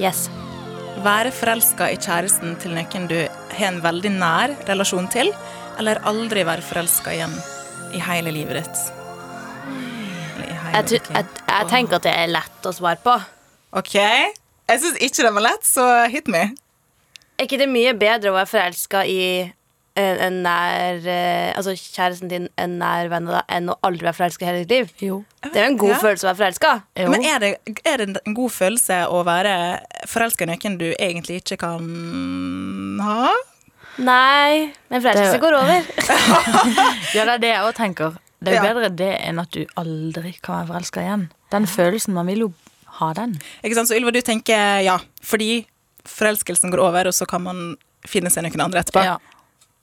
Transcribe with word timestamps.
Yes. 0.00 0.28
Være 1.04 1.32
forelska 1.34 1.90
i 1.92 1.98
kjæresten 2.00 2.54
til 2.62 2.72
noen 2.76 3.08
du 3.10 3.18
har 3.52 3.66
en 3.68 3.82
veldig 3.84 4.12
nær 4.14 4.54
relasjon 4.68 5.08
til, 5.12 5.32
eller 5.80 6.00
aldri 6.08 6.44
være 6.48 6.64
forelska 6.64 7.12
igjen 7.12 7.34
i 7.92 8.00
hele 8.00 8.32
livet 8.32 8.62
ditt? 8.62 8.82
Hele 10.38 10.72
Jeg, 10.72 10.88
ditt 10.94 11.10
jeg, 11.12 11.28
jeg 11.48 11.68
tenker 11.68 11.98
at 11.98 12.06
det 12.06 12.14
er 12.16 12.32
lett 12.32 12.68
å 12.68 12.72
svare 12.72 13.00
på. 13.04 13.16
Ok. 13.76 13.96
Jeg 13.96 14.80
syns 14.80 15.00
ikke 15.04 15.26
det 15.26 15.34
var 15.36 15.46
lett, 15.48 15.66
så 15.68 15.86
hit 16.12 16.30
me. 16.32 16.46
Er 17.36 17.48
ikke 17.48 17.60
det 17.60 17.68
mye 17.68 17.92
bedre 17.98 18.32
å 18.32 18.36
være 18.38 18.48
forelska 18.48 19.04
i 19.08 19.20
en, 19.96 20.18
en 20.24 20.36
nær 20.44 21.06
eh, 21.06 21.52
Altså 21.56 21.74
kjæresten 21.76 22.28
din, 22.30 22.48
en 22.56 22.78
nær 22.80 23.10
venn 23.12 23.26
av 23.28 23.34
deg, 23.40 23.44
enn 23.58 23.68
å 23.68 23.76
aldri 23.84 24.06
være 24.08 24.16
forelska 24.16 24.44
i 24.44 24.48
hele 24.48 24.62
ditt 24.64 24.70
liv? 24.72 24.92
Jo. 25.04 25.18
Det 25.44 25.56
er 25.56 25.66
jo 25.66 25.72
en 25.74 25.78
god 25.82 25.90
Ja. 25.94 25.98
følelse 26.00 26.24
å 26.24 26.30
være 26.30 26.40
forelska. 26.40 26.72
Men 27.12 27.24
er 27.28 27.38
det, 27.42 27.50
er 27.84 27.96
det 28.00 28.08
en 28.26 28.34
god 28.34 28.50
følelse 28.54 29.00
å 29.12 29.22
være 29.28 29.54
forelska 30.08 30.46
i 30.46 30.50
noen 30.52 30.78
du 30.80 30.88
egentlig 30.96 31.42
ikke 31.42 31.58
kan 31.60 31.88
ha? 33.04 33.32
Nei, 34.00 34.72
men 34.88 35.02
forelskelse 35.04 35.36
Det- 35.36 35.40
går 35.42 35.54
over. 35.58 35.84
Ja, 37.16 37.24
det 37.28 37.34
er 37.34 37.38
det 37.42 37.50
jeg 37.52 37.64
òg 37.66 37.74
tenker. 37.76 38.14
Det 38.42 38.52
er 38.54 38.56
jo 38.56 38.62
Ja. 38.64 38.72
bedre 38.74 38.88
det 38.96 39.10
enn 39.28 39.38
at 39.38 39.50
du 39.52 39.66
aldri 39.76 40.32
kan 40.42 40.62
være 40.62 40.72
forelska 40.72 41.00
igjen. 41.04 41.28
Den 41.52 41.66
følelsen, 41.66 42.14
man 42.14 42.26
vil 42.26 42.38
jo 42.46 42.52
ha 42.98 43.12
den. 43.12 43.36
Ikke 43.62 43.74
sant? 43.76 43.88
Så 43.88 43.96
Ylva, 43.98 44.10
du 44.12 44.20
tenker 44.22 44.80
ja, 44.82 44.98
fordi 45.22 45.66
forelskelsen 46.08 46.72
går 46.72 46.80
over, 46.80 47.06
og 47.06 47.12
så 47.14 47.26
kan 47.28 47.42
man 47.44 47.76
finne 48.08 48.30
seg 48.30 48.42
noen 48.42 48.64
andre 48.64 48.80
etterpå. 48.82 49.04
Ja. 49.04 49.18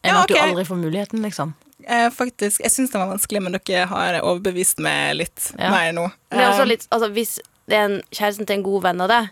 Enn 0.04 0.14
Ja, 0.16 0.22
at 0.24 0.32
du 0.32 0.36
aldri 0.40 0.64
får 0.66 0.80
muligheten, 0.80 1.22
liksom. 1.26 1.54
Eh, 1.88 2.10
faktisk, 2.12 2.62
Jeg 2.62 2.72
syns 2.72 2.92
den 2.92 3.02
var 3.02 3.10
vanskelig, 3.18 3.42
men 3.42 3.56
dere 3.58 3.86
har 3.88 4.20
overbevist 4.22 4.80
meg 4.80 5.16
litt 5.16 5.52
Ja. 5.58 5.72
mer 5.72 5.92
nå. 5.94 6.12
Det 6.30 6.40
er 6.40 6.52
også 6.52 6.62
Eh, 6.62 6.68
litt, 6.68 6.88
altså, 6.92 7.12
hvis 7.14 7.40
det 7.68 7.76
er 7.78 7.86
en 7.86 8.02
kjæresten 8.12 8.46
til 8.48 8.58
en 8.58 8.64
god 8.64 8.84
venn 8.84 9.02
av 9.02 9.10
deg, 9.10 9.30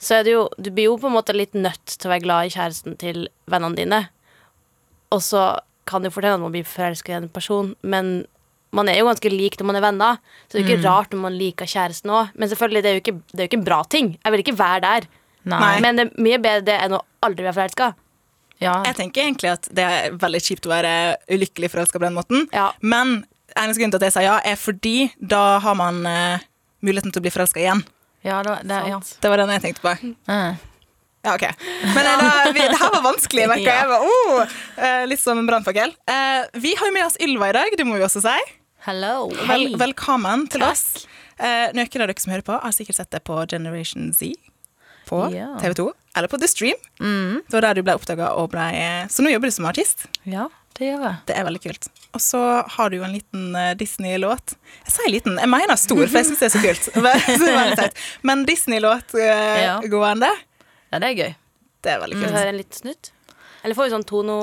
så 0.00 0.18
er 0.18 0.22
det 0.24 0.32
jo 0.32 0.48
Du 0.60 0.70
blir 0.70 0.84
jo 0.84 0.96
på 0.98 1.06
en 1.06 1.14
måte 1.16 1.34
litt 1.34 1.52
nødt 1.54 1.84
til 1.98 2.10
å 2.10 2.14
være 2.14 2.22
glad 2.22 2.46
i 2.46 2.50
kjæresten 2.56 2.98
til 2.98 3.28
vennene 3.48 3.76
dine. 3.76 4.08
Og 5.12 5.20
så 5.20 5.58
kan 5.86 6.02
det 6.02 6.12
jo 6.12 6.20
fortelle 6.20 6.34
at 6.34 6.40
man 6.40 6.52
blir 6.52 6.64
forelsket 6.64 7.08
i 7.10 7.16
en 7.18 7.28
person, 7.28 7.74
men 7.82 8.26
man 8.72 8.88
er 8.88 8.98
jo 8.98 9.06
ganske 9.06 9.30
lik 9.30 9.58
når 9.60 9.66
man 9.66 9.76
er 9.76 9.84
venner. 9.84 10.18
Så 10.48 10.52
det 10.56 10.62
er 10.62 10.68
jo 10.68 10.76
ikke 10.76 10.88
rart 10.88 11.10
når 11.10 11.20
man 11.20 11.36
liker 11.38 11.66
kjæresten 11.66 12.10
òg. 12.10 12.30
Men 12.34 12.48
selvfølgelig, 12.48 12.82
det 12.82 12.88
er, 12.90 12.94
jo 12.94 13.02
ikke, 13.02 13.22
det 13.32 13.38
er 13.40 13.44
jo 13.44 13.50
ikke 13.50 13.58
en 13.60 13.64
bra 13.68 13.82
ting. 13.84 14.18
Jeg 14.24 14.32
vil 14.32 14.40
ikke 14.44 14.58
være 14.58 14.80
der. 14.80 15.08
Nei. 15.44 15.80
Men 15.80 15.96
det 15.96 16.06
er 16.06 16.22
mye 16.22 16.38
bedre 16.38 16.64
det 16.64 16.78
enn 16.80 16.96
å 16.96 17.02
aldri 17.22 17.44
være 17.44 17.54
forelska. 17.58 17.94
Ja. 18.62 18.78
Jeg 18.86 18.96
tenker 18.98 19.26
egentlig 19.26 19.52
at 19.52 19.68
det 19.74 19.84
er 19.84 20.16
veldig 20.22 20.40
kjipt 20.46 20.68
å 20.68 20.72
være 20.72 20.92
ulykkelig 21.32 21.72
forelska 21.74 21.98
på 22.00 22.06
den 22.06 22.16
måten. 22.16 22.46
Ja. 22.54 22.70
Men 22.80 23.22
eneste 23.58 23.82
grunn 23.82 23.92
til 23.92 24.00
at 24.00 24.06
jeg 24.08 24.16
sier 24.16 24.28
ja, 24.30 24.36
er 24.48 24.56
fordi 24.60 24.96
da 25.18 25.58
har 25.64 25.76
man 25.78 26.02
uh, 26.06 26.44
muligheten 26.84 27.12
til 27.12 27.20
å 27.20 27.26
bli 27.26 27.32
forelska 27.34 27.60
igjen. 27.62 27.82
Ja, 28.22 28.38
det, 28.46 28.60
det, 28.70 28.78
ja. 28.88 29.00
Det 29.02 29.30
var 29.32 29.42
den 29.42 29.50
jeg 29.56 29.64
tenkte 29.64 29.82
på. 29.82 29.96
Mm. 30.30 30.60
Ja, 31.22 31.34
ok. 31.36 31.44
Men 31.94 32.06
eh, 32.06 32.20
da, 32.22 32.30
vi, 32.54 32.62
det 32.66 32.78
her 32.80 32.90
var 32.96 33.02
vanskelig, 33.04 33.44
merka 33.50 33.66
Ja. 33.68 33.74
jeg. 33.82 33.90
Var, 33.90 34.06
oh, 34.06 34.54
eh, 34.86 35.02
litt 35.10 35.22
som 35.22 35.38
en 35.38 35.46
brannfakkel. 35.46 35.92
Eh, 36.10 36.40
vi 36.62 36.72
har 36.78 36.90
jo 36.90 36.94
med 36.94 37.06
oss 37.06 37.18
Ylva 37.22 37.50
i 37.50 37.56
dag, 37.58 37.76
det 37.78 37.86
må 37.86 37.98
vi 37.98 38.06
også 38.06 38.22
si. 38.24 38.34
Hello. 38.86 39.28
Vel, 39.46 39.68
velkommen 39.78 40.48
til 40.50 40.64
oss. 40.66 41.04
Eh, 41.38 41.68
noen 41.74 41.86
av 42.02 42.08
dere 42.10 42.18
som 42.22 42.34
hører 42.34 42.46
på, 42.46 42.56
har 42.62 42.74
sikkert 42.74 42.98
sett 42.98 43.10
det 43.14 43.22
på 43.26 43.38
Generation 43.50 44.10
Z 44.14 44.34
på 45.06 45.20
Ja. 45.34 45.52
TV 45.62 45.74
2, 45.78 45.86
eller 46.16 46.28
på 46.28 46.38
The 46.40 46.48
Stream. 46.48 46.76
Mm. 47.00 47.42
Det 47.48 47.54
var 47.56 47.64
der 47.68 47.78
du 47.78 47.82
ble 47.86 47.94
oppdaga 47.96 48.32
og 48.36 48.50
ble 48.52 48.66
Så 49.12 49.24
nå 49.24 49.30
jobber 49.32 49.48
du 49.48 49.54
som 49.56 49.66
artist. 49.70 50.06
Ja, 50.28 50.48
det 50.78 50.90
gjør 50.90 51.04
jeg. 51.06 51.16
Det 51.28 51.36
er 51.38 51.46
veldig 51.48 51.62
kult. 51.64 51.88
Og 52.12 52.20
så 52.20 52.40
har 52.74 52.90
du 52.92 52.98
jo 52.98 53.04
en 53.06 53.14
liten 53.16 53.54
eh, 53.56 53.72
Disney-låt. 53.80 54.54
Jeg 54.84 54.92
sier 54.96 55.12
liten, 55.14 55.38
jeg 55.40 55.48
mener 55.48 55.76
stor, 55.80 56.02
for 56.04 56.18
jeg 56.20 56.28
syns 56.28 56.42
det 56.42 56.50
er 56.50 56.54
så 56.56 56.62
kult. 56.64 57.94
Men- 58.28 58.44
Disney-låt 58.48 59.14
uh, 59.16 59.22
Ja. 59.62 59.78
gående, 59.88 60.28
Ja, 60.92 60.98
det 61.00 61.08
er 61.08 61.16
gøy. 61.22 61.34
det 61.82 61.92
er 61.94 62.00
veldig 62.04 62.16
kult. 62.18 62.26
vi 62.26 62.30
Hører 62.32 62.42
høre 62.44 62.52
en 62.52 62.60
liten 62.60 62.82
snutt? 62.82 63.12
Eller 63.64 63.78
får 63.78 63.88
vi 63.88 63.94
sånn 63.94 64.04
tono 64.08 64.36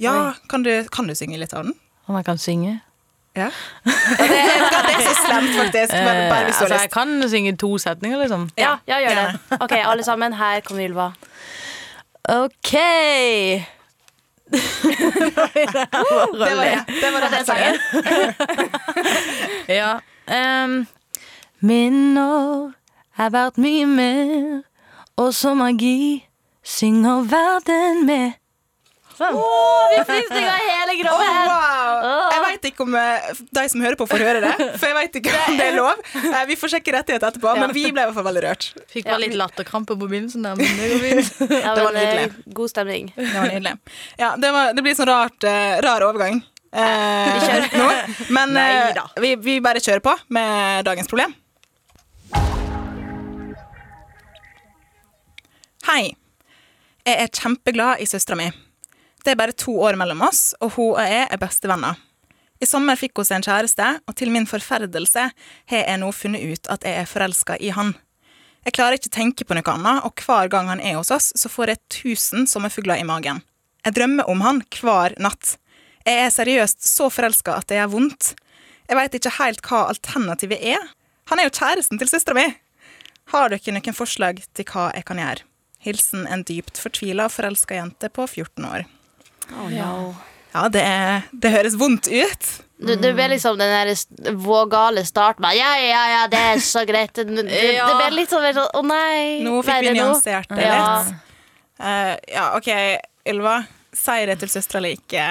Ja, 0.00 0.32
kan 0.50 0.62
du, 0.66 0.72
kan 0.90 1.06
du 1.06 1.14
synge 1.14 1.38
litt 1.38 1.52
av 1.54 1.68
den? 1.68 1.74
Om 2.08 2.16
jeg 2.18 2.26
kan 2.26 2.38
synge. 2.42 2.80
Ja. 3.40 3.48
det, 3.84 4.28
det 4.28 4.94
er 4.94 5.02
så 5.06 5.14
slemt, 5.24 5.52
faktisk. 5.56 5.92
Men 5.92 6.30
bare 6.30 6.44
hvis 6.44 6.56
du 6.60 6.64
altså, 6.64 6.80
jeg 6.80 6.90
kan 6.92 7.28
synge 7.28 7.56
to 7.56 7.78
setninger, 7.78 8.18
liksom. 8.20 8.48
Ja, 8.58 8.76
ja, 8.88 9.00
gjør 9.00 9.20
det. 9.20 9.28
Ok, 9.64 9.72
alle 9.72 10.04
sammen. 10.04 10.32
Her 10.32 10.60
kommer 10.60 10.84
Ylva. 10.88 11.12
OK! 12.28 12.72
Det 16.40 16.56
var 16.56 16.64
det. 16.64 16.84
Det 16.88 17.10
var 17.12 17.20
den 17.20 17.44
sangen. 17.46 17.76
Ja. 19.68 19.92
Um, 20.64 20.86
minner 21.60 22.72
er 23.18 23.30
verdt 23.30 23.58
mye 23.58 23.86
mer, 23.86 24.62
og 25.16 25.34
som 25.34 25.56
magi 25.62 26.26
synger 26.64 27.22
verden 27.30 28.06
med. 28.06 28.32
Sånn. 29.20 29.36
Vi 29.36 30.04
frysninger 30.08 30.54
i 30.56 30.70
hele 30.70 30.94
Oh, 31.10 31.19
ikke 32.80 32.86
om 32.88 32.94
eh, 32.96 33.40
de 33.60 33.64
som 33.68 33.82
hører 33.84 33.96
på, 34.00 34.06
får 34.08 34.22
høre 34.24 34.40
det. 34.44 34.52
For 34.80 34.88
jeg 34.88 34.96
vet 34.96 35.18
ikke 35.20 35.34
om 35.36 35.58
det 35.60 35.66
er 35.70 35.76
lov. 35.76 36.00
Eh, 36.20 36.44
Vi 36.48 36.56
får 36.56 36.72
sjekke 36.74 36.94
rettigheter 36.96 37.28
etterpå, 37.30 37.52
men 37.60 37.74
vi 37.76 37.82
ble 37.92 38.04
i 38.04 38.08
hvert 38.08 38.16
fall 38.16 38.26
veldig 38.30 38.42
rørt. 38.46 38.68
Fikk 38.90 39.08
bare 39.10 39.20
litt 39.24 39.36
latterkrampe 39.38 39.96
på 40.00 40.08
begynnelsen 40.08 40.46
der, 40.48 40.56
men 40.60 40.80
det 40.80 40.88
går 40.94 41.04
fint. 41.04 41.52
Ja, 41.60 41.74
Det 41.76 41.84
var 41.84 41.98
eh, 41.98 42.06
nydelig. 42.06 42.54
God 42.60 42.72
stemning. 42.72 43.12
Det 43.18 43.28
var 43.36 43.50
nydelig. 43.52 43.74
Ja, 44.22 44.30
det, 44.40 44.52
var, 44.56 44.72
det 44.78 44.86
blir 44.88 44.96
sånn 44.98 45.10
rart, 45.12 45.44
eh, 45.44 45.76
rar 45.84 46.06
overgang 46.08 46.40
eh, 46.72 47.68
nå. 47.76 47.90
Men 48.36 48.56
eh, 48.56 49.04
vi, 49.20 49.34
vi 49.44 49.58
bare 49.64 49.82
kjører 49.82 50.02
på 50.08 50.16
med 50.32 50.84
dagens 50.88 51.10
problem. 51.10 51.36
Hei. 55.90 56.12
Jeg 57.08 57.16
er 57.24 57.30
kjempeglad 57.32 58.02
i 58.04 58.06
søstera 58.08 58.36
mi. 58.38 58.50
Det 59.24 59.32
er 59.34 59.38
bare 59.40 59.52
to 59.56 59.72
år 59.84 59.96
mellom 60.00 60.22
oss, 60.24 60.52
og 60.64 60.74
hun 60.76 60.94
og 60.94 61.00
jeg 61.04 61.26
er 61.28 61.40
bestevenner. 61.40 61.98
I 62.60 62.68
sommer 62.68 62.98
fikk 63.00 63.16
hun 63.16 63.26
seg 63.26 63.40
en 63.40 63.46
kjæreste, 63.46 63.88
og 64.04 64.16
til 64.20 64.32
min 64.32 64.46
forferdelse 64.48 65.30
har 65.72 65.80
jeg 65.80 66.00
nå 66.02 66.10
funnet 66.12 66.44
ut 66.44 66.68
at 66.72 66.84
jeg 66.84 67.00
er 67.00 67.08
forelska 67.08 67.56
i 67.56 67.72
han. 67.72 67.94
Jeg 68.66 68.76
klarer 68.76 68.98
ikke 68.98 69.12
tenke 69.14 69.46
på 69.48 69.56
noe 69.56 69.72
annet, 69.72 70.04
og 70.04 70.20
hver 70.20 70.50
gang 70.52 70.68
han 70.68 70.82
er 70.84 70.98
hos 70.98 71.12
oss, 71.14 71.30
så 71.32 71.48
får 71.48 71.72
jeg 71.72 71.82
tusen 71.96 72.48
sommerfugler 72.50 73.00
i 73.00 73.06
magen. 73.08 73.40
Jeg 73.86 73.96
drømmer 73.96 74.28
om 74.28 74.44
han 74.44 74.60
hver 74.76 75.16
natt. 75.16 75.56
Jeg 76.04 76.26
er 76.26 76.32
seriøst 76.34 76.84
så 76.84 77.08
forelska 77.12 77.56
at 77.56 77.68
det 77.70 77.78
gjør 77.80 77.94
vondt. 77.94 78.34
Jeg 78.90 78.98
veit 78.98 79.16
ikke 79.16 79.36
helt 79.38 79.64
hva 79.64 79.86
alternativet 79.88 80.60
er. 80.74 80.90
Han 81.32 81.40
er 81.40 81.48
jo 81.48 81.56
kjæresten 81.56 82.00
til 82.00 82.10
søstera 82.10 82.36
mi. 82.36 82.48
Har 83.32 83.52
dere 83.52 83.72
noen 83.76 83.96
forslag 83.96 84.42
til 84.52 84.66
hva 84.68 84.90
jeg 84.96 85.06
kan 85.08 85.20
gjøre? 85.22 85.46
Hilsen 85.80 86.26
en 86.28 86.44
dypt 86.44 86.80
fortvila 86.82 87.30
og 87.30 87.32
forelska 87.32 87.78
jente 87.78 88.10
på 88.12 88.26
14 88.28 88.68
år. 88.68 88.84
Ja, 90.54 90.66
det, 90.72 90.84
det 91.42 91.52
høres 91.54 91.76
vondt 91.78 92.08
ut. 92.10 92.50
Du, 92.80 92.94
det 92.96 93.10
ble 93.12 93.26
liksom 93.34 93.58
den 93.60 93.70
der 93.70 94.32
vågale 94.40 95.04
starten. 95.04 95.44
Ja, 95.54 95.74
ja, 95.78 96.04
ja, 96.14 96.20
det 96.32 96.38
er 96.54 96.62
så 96.64 96.86
greit. 96.88 97.12
Det, 97.14 97.26
det, 97.28 97.44
det 97.46 97.96
ble 97.98 98.08
litt 98.16 98.32
sånn, 98.32 98.46
sånn 98.56 98.70
Å 98.78 98.82
nei. 98.88 99.40
Nå 99.44 99.58
fikk 99.66 99.84
vi 99.84 99.92
nyansert 99.98 100.48
det 100.56 100.64
Ja. 100.64 100.86
litt. 101.04 101.26
Uh, 101.80 102.14
ja, 102.32 102.46
OK, 102.56 102.70
Ylva. 103.30 103.58
Si 103.96 104.16
det 104.28 104.38
til 104.40 104.50
søstera 104.52 104.80
eller 104.80 104.96
ikke. 104.96 105.26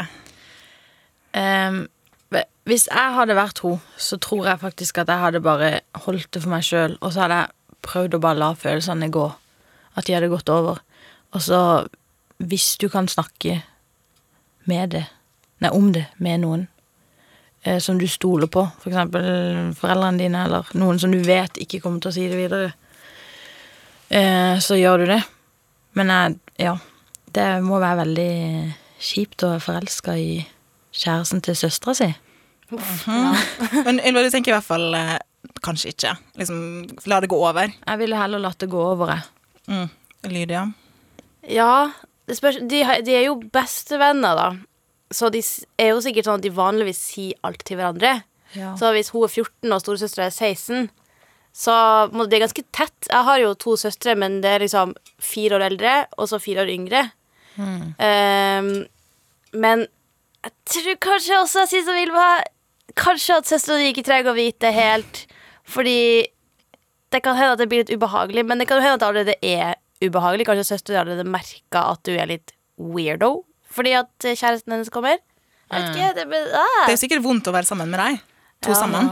Um, 1.34 1.88
hvis 2.70 2.86
jeg 2.86 3.14
hadde 3.16 3.34
vært 3.38 3.64
hun, 3.66 3.80
så 3.98 4.20
tror 4.22 4.46
jeg 4.46 4.62
faktisk 4.62 5.00
at 5.02 5.10
jeg 5.10 5.22
hadde 5.24 5.42
bare 5.42 5.70
holdt 6.06 6.30
det 6.36 6.44
for 6.44 6.54
meg 6.54 6.66
sjøl, 6.68 6.98
og 7.02 7.14
så 7.16 7.24
hadde 7.24 7.40
jeg 7.42 7.80
prøvd 7.86 8.18
å 8.18 8.22
bare 8.22 8.38
la 8.38 8.50
følelsene 8.54 9.10
gå. 9.14 9.26
At 9.98 10.06
de 10.06 10.14
hadde 10.14 10.30
gått 10.30 10.52
over. 10.54 10.78
Og 11.34 11.42
så, 11.42 11.62
hvis 12.38 12.76
du 12.82 12.86
kan 12.94 13.10
snakke 13.10 13.64
med 14.70 14.94
det, 14.94 15.06
nei, 15.60 15.72
om 15.72 15.90
det 15.96 16.06
med 16.24 16.44
noen 16.44 16.68
eh, 17.64 17.80
som 17.84 18.00
du 18.00 18.08
stoler 18.08 18.50
på, 18.52 18.66
for 18.82 18.92
eksempel 18.92 19.74
foreldrene 19.80 20.22
dine, 20.22 20.46
eller 20.48 20.70
noen 20.80 21.00
som 21.02 21.12
du 21.14 21.20
vet 21.26 21.60
ikke 21.62 21.82
kommer 21.84 22.04
til 22.04 22.12
å 22.12 22.16
si 22.16 22.28
det 22.32 22.40
videre, 22.40 22.72
eh, 24.10 24.56
så 24.64 24.80
gjør 24.80 25.04
du 25.04 25.12
det. 25.14 25.22
Men 26.00 26.14
jeg, 26.14 26.38
ja, 26.70 26.76
det 27.36 27.48
må 27.66 27.82
være 27.82 28.04
veldig 28.04 28.32
kjipt 29.00 29.46
å 29.46 29.54
være 29.56 29.66
forelska 29.66 30.18
i 30.20 30.32
kjæresten 30.96 31.44
til 31.46 31.58
søstera 31.58 31.96
si. 31.98 32.10
Men 32.70 34.02
Ylva, 34.06 34.22
du 34.24 34.30
tenker 34.34 34.54
i 34.54 34.58
hvert 34.58 34.68
fall 34.68 34.94
eh, 34.98 35.18
kanskje 35.66 35.94
ikke. 35.94 36.14
Liksom, 36.40 36.60
la 37.10 37.20
det 37.24 37.32
gå 37.32 37.40
over. 37.40 37.72
Jeg 37.74 38.02
ville 38.02 38.20
heller 38.20 38.44
latt 38.44 38.60
det 38.62 38.70
gå 38.72 38.82
over, 38.92 39.16
jeg. 39.16 39.90
Lydia. 40.30 40.66
Ja, 41.50 41.90
det 42.28 42.38
spørs, 42.38 42.60
de, 42.70 42.82
de 43.06 43.16
er 43.16 43.26
jo 43.30 43.38
bestevenner, 43.54 44.38
da. 44.38 44.50
Så 45.14 45.32
de 45.34 45.42
er 45.82 45.94
jo 45.94 46.02
sikkert 46.06 46.28
sånn 46.28 46.40
at 46.42 46.46
de 46.46 46.54
vanligvis 46.54 47.00
sier 47.12 47.38
alt 47.48 47.64
til 47.66 47.80
hverandre. 47.80 48.20
Ja. 48.58 48.74
Så 48.78 48.92
hvis 48.94 49.12
hun 49.14 49.26
er 49.26 49.34
14 49.34 49.74
og 49.74 49.82
storesøstera 49.84 50.28
er 50.30 50.36
16, 50.36 50.90
så 51.60 51.76
må 52.14 52.26
det 52.30 52.38
er 52.38 52.46
ganske 52.46 52.66
tett. 52.76 53.10
Jeg 53.10 53.26
har 53.26 53.42
jo 53.42 53.56
to 53.58 53.76
søstre, 53.80 54.16
men 54.18 54.40
det 54.44 54.52
er 54.54 54.64
liksom 54.64 54.94
fire 55.22 55.58
år 55.58 55.66
eldre, 55.72 55.96
og 56.18 56.30
så 56.30 56.40
fire 56.42 56.64
år 56.64 56.74
yngre. 56.74 57.04
Ehm, 57.60 58.70
men 59.52 59.86
jeg 60.46 60.54
tror 60.72 61.00
kanskje 61.10 61.42
også, 61.42 61.66
jeg 61.74 61.88
og 61.90 61.98
Vilma, 61.98 62.28
kanskje 63.00 63.42
at 63.42 63.50
søstera 63.50 63.80
di 63.82 63.90
ikke 63.92 64.06
trenger 64.08 64.32
å 64.32 64.38
vite 64.38 64.72
helt. 64.76 65.26
Fordi 65.70 66.30
det 67.10 67.24
kan 67.26 67.38
hende 67.38 67.58
at 67.58 67.62
det 67.62 67.70
blir 67.70 67.84
litt 67.84 67.94
ubehagelig, 67.98 68.46
men 68.46 68.62
det 68.62 68.70
kan 68.70 68.82
hende 68.82 68.98
at 68.98 69.04
det 69.04 69.10
allerede 69.10 69.38
er 69.42 69.78
ubehagelig. 70.06 70.48
Kanskje 70.48 70.70
søstera 70.72 71.00
di 71.00 71.02
allerede 71.04 71.30
merka 71.30 71.90
at 71.92 72.06
du 72.08 72.14
er 72.16 72.30
litt 72.30 72.54
weirdo 72.80 73.40
fordi 73.72 73.94
at 74.00 74.26
eh, 74.26 74.36
kjæresten 74.36 74.72
hennes 74.76 74.90
kommer. 74.94 75.18
Jeg 75.70 75.84
vet 75.84 75.96
ikke, 75.96 76.14
det, 76.16 76.26
blir- 76.32 76.54
ah. 76.58 76.86
Det 76.88 76.94
er 76.96 77.04
sikkert 77.08 77.24
vondt 77.24 77.48
å 77.48 77.52
være 77.54 77.66
sammen 77.70 77.90
med 77.94 78.00
deg, 78.02 78.20
to 78.66 78.70
Ja. 78.74 78.80
sammen. 78.80 79.06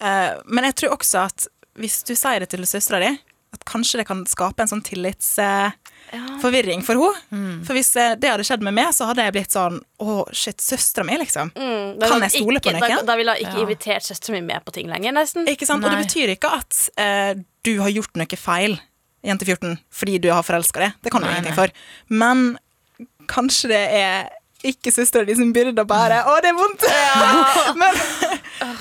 Uh, 0.00 0.32
men 0.46 0.64
jeg 0.64 0.74
tror 0.80 0.90
også 0.98 1.18
at 1.28 1.46
hvis 1.78 2.02
du 2.04 2.14
sier 2.18 2.40
det 2.40 2.48
til 2.50 2.66
søstera 2.66 2.98
di, 3.00 3.12
at 3.52 3.64
kanskje 3.66 3.96
det 4.00 4.06
kan 4.06 4.24
skape 4.26 4.60
en 4.62 4.68
sånn 4.70 4.82
tillitsforvirring 4.82 6.82
for 6.86 6.94
henne. 6.98 7.64
For 7.66 7.72
hvis 7.74 7.90
eh, 7.98 8.14
det 8.20 8.30
hadde 8.30 8.44
skjedd 8.46 8.62
med 8.62 8.74
meg, 8.76 8.92
så 8.94 9.04
hadde 9.10 9.22
jeg 9.26 9.32
blitt 9.34 9.50
sånn 9.54 9.80
Å, 10.00 10.04
shit, 10.34 10.60
søstera 10.62 11.04
mi, 11.06 11.16
liksom. 11.20 11.50
Mm, 11.56 11.98
da 12.00 12.08
Kan 12.10 12.20
jeg 12.26 12.30
stole 12.38 12.60
på 12.60 12.70
ikke- 12.70 12.80
Da, 12.80 12.88
noen? 12.94 13.06
da 13.06 13.16
ville 13.18 13.32
jeg 13.36 13.42
ikke 13.46 13.58
Ja. 13.58 13.62
invitert 13.66 14.02
søstera 14.06 14.32
mi 14.32 14.40
med 14.52 14.64
på 14.64 14.72
ting 14.72 14.86
lenger, 14.88 15.12
nesten. 15.12 15.46
Ikke 15.50 15.66
sant? 15.66 15.84
Og 15.84 15.90
det 15.90 15.98
betyr 16.06 16.28
ikke 16.36 16.50
at 16.58 16.88
eh, 16.96 17.34
du 17.64 17.80
har 17.80 17.90
gjort 17.90 18.14
noe 18.16 18.36
feil, 18.38 18.78
jente 19.24 19.44
14, 19.44 19.78
fordi 19.92 20.18
du 20.20 20.28
har 20.32 20.42
forelska 20.42 20.78
deg. 20.80 20.92
Det 21.02 21.10
kan 21.12 21.20
du 21.22 21.26
Nei, 21.28 21.34
ingenting 21.36 21.54
for. 21.54 21.68
Men 22.08 22.58
kanskje 23.30 23.70
det 23.72 23.82
er 24.00 24.28
ikke 24.66 24.92
søstera 24.92 25.24
di 25.24 25.36
som 25.38 25.52
byrder 25.56 25.86
bare. 25.88 26.20
Å, 26.28 26.36
det 26.42 26.52
er 26.52 26.58
vondt! 26.58 26.84
Men 27.80 28.00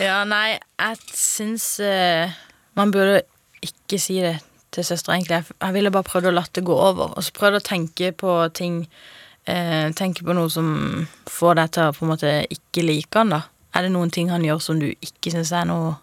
Ja, 0.03 0.21
nei, 0.27 0.57
jeg 0.79 0.97
syns 1.15 1.77
uh, 1.83 2.31
man 2.79 2.91
burde 2.91 3.21
ikke 3.63 3.99
si 4.01 4.19
det 4.23 4.37
til 4.75 4.85
søstera, 4.85 5.15
egentlig. 5.17 5.39
Jeg, 5.39 5.57
jeg 5.59 5.75
ville 5.75 5.93
bare 5.93 6.07
prøvd 6.07 6.29
å 6.29 6.35
la 6.35 6.43
det 6.55 6.65
gå 6.67 6.75
over, 6.75 7.15
og 7.15 7.25
så 7.25 7.35
prøvd 7.35 7.59
å 7.59 7.65
tenke 7.65 8.11
på 8.15 8.35
ting 8.55 8.83
uh, 8.83 9.87
Tenke 9.97 10.25
på 10.27 10.35
noe 10.35 10.51
som 10.51 10.69
får 11.31 11.59
deg 11.61 11.73
til 11.75 11.87
å 11.87 11.95
på 11.95 12.05
en 12.05 12.13
måte 12.13 12.33
ikke 12.53 12.85
like 12.85 13.15
han, 13.15 13.33
da. 13.35 13.43
Er 13.75 13.85
det 13.85 13.93
noen 13.93 14.11
ting 14.13 14.31
han 14.33 14.45
gjør 14.45 14.61
som 14.63 14.81
du 14.81 14.89
ikke 14.91 15.31
syns 15.33 15.53
er 15.55 15.67
noe, 15.69 15.93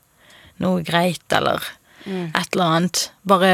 noe 0.63 0.85
greit, 0.87 1.25
eller 1.35 1.61
et 2.07 2.55
eller 2.55 2.65
annet? 2.65 3.09
Bare 3.27 3.51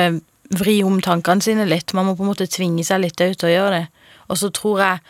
vri 0.53 0.82
om 0.85 1.00
tankene 1.03 1.44
sine 1.44 1.65
litt. 1.69 1.94
Man 1.97 2.06
må 2.08 2.17
på 2.17 2.26
en 2.26 2.32
måte 2.32 2.49
tvinge 2.50 2.85
seg 2.85 3.00
litt 3.03 3.20
ut 3.20 3.38
til 3.41 3.49
å 3.49 3.53
gjøre 3.53 3.79
det. 3.79 4.01
Og 4.32 4.40
så 4.40 4.49
tror 4.55 4.81
jeg 4.81 5.02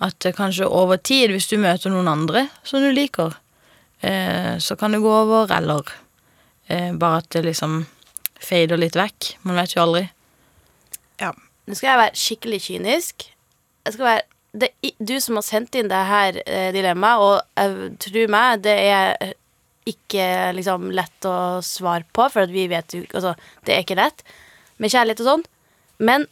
at 0.00 0.26
kanskje 0.36 0.68
over 0.68 0.96
tid, 0.96 1.28
hvis 1.34 1.50
du 1.50 1.58
møter 1.60 1.92
noen 1.92 2.08
andre 2.08 2.46
som 2.64 2.80
du 2.80 2.88
liker, 2.96 3.36
eh, 4.00 4.56
så 4.56 4.76
kan 4.80 4.96
det 4.96 5.02
gå 5.04 5.12
over, 5.12 5.52
eller 5.52 5.92
eh, 6.68 6.94
bare 6.96 7.20
at 7.20 7.28
det 7.36 7.44
liksom 7.44 7.82
fader 8.40 8.80
litt 8.80 8.96
vekk. 8.96 9.34
Man 9.44 9.60
vet 9.60 9.76
jo 9.76 9.84
aldri. 9.84 10.08
ja. 11.20 11.34
Nå 11.68 11.76
skal 11.76 11.92
jeg 11.92 12.00
være 12.00 12.18
skikkelig 12.18 12.58
kynisk. 12.64 13.24
Jeg 13.86 13.94
skal 13.94 14.06
være 14.08 14.22
det 14.58 14.70
du 14.98 15.12
som 15.22 15.36
har 15.38 15.44
sendt 15.46 15.76
inn 15.78 15.90
det 15.92 16.00
her 16.08 16.40
eh, 16.42 16.70
dilemmaet, 16.74 17.20
og 17.22 17.60
eh, 17.60 17.92
tro 18.02 18.24
meg, 18.32 18.64
det 18.64 18.74
er 18.90 19.36
ikke 19.90 20.24
liksom 20.56 20.88
lett 20.94 21.28
å 21.28 21.60
svare 21.64 22.08
på, 22.10 22.26
for 22.32 22.50
vi 22.50 22.66
vet 22.70 22.96
jo 22.96 23.04
Altså, 23.06 23.36
det 23.66 23.74
er 23.74 23.84
ikke 23.84 23.98
lett 24.00 24.24
med 24.82 24.90
kjærlighet 24.92 25.22
og 25.22 25.28
sånn. 25.30 25.46
Men 26.02 26.26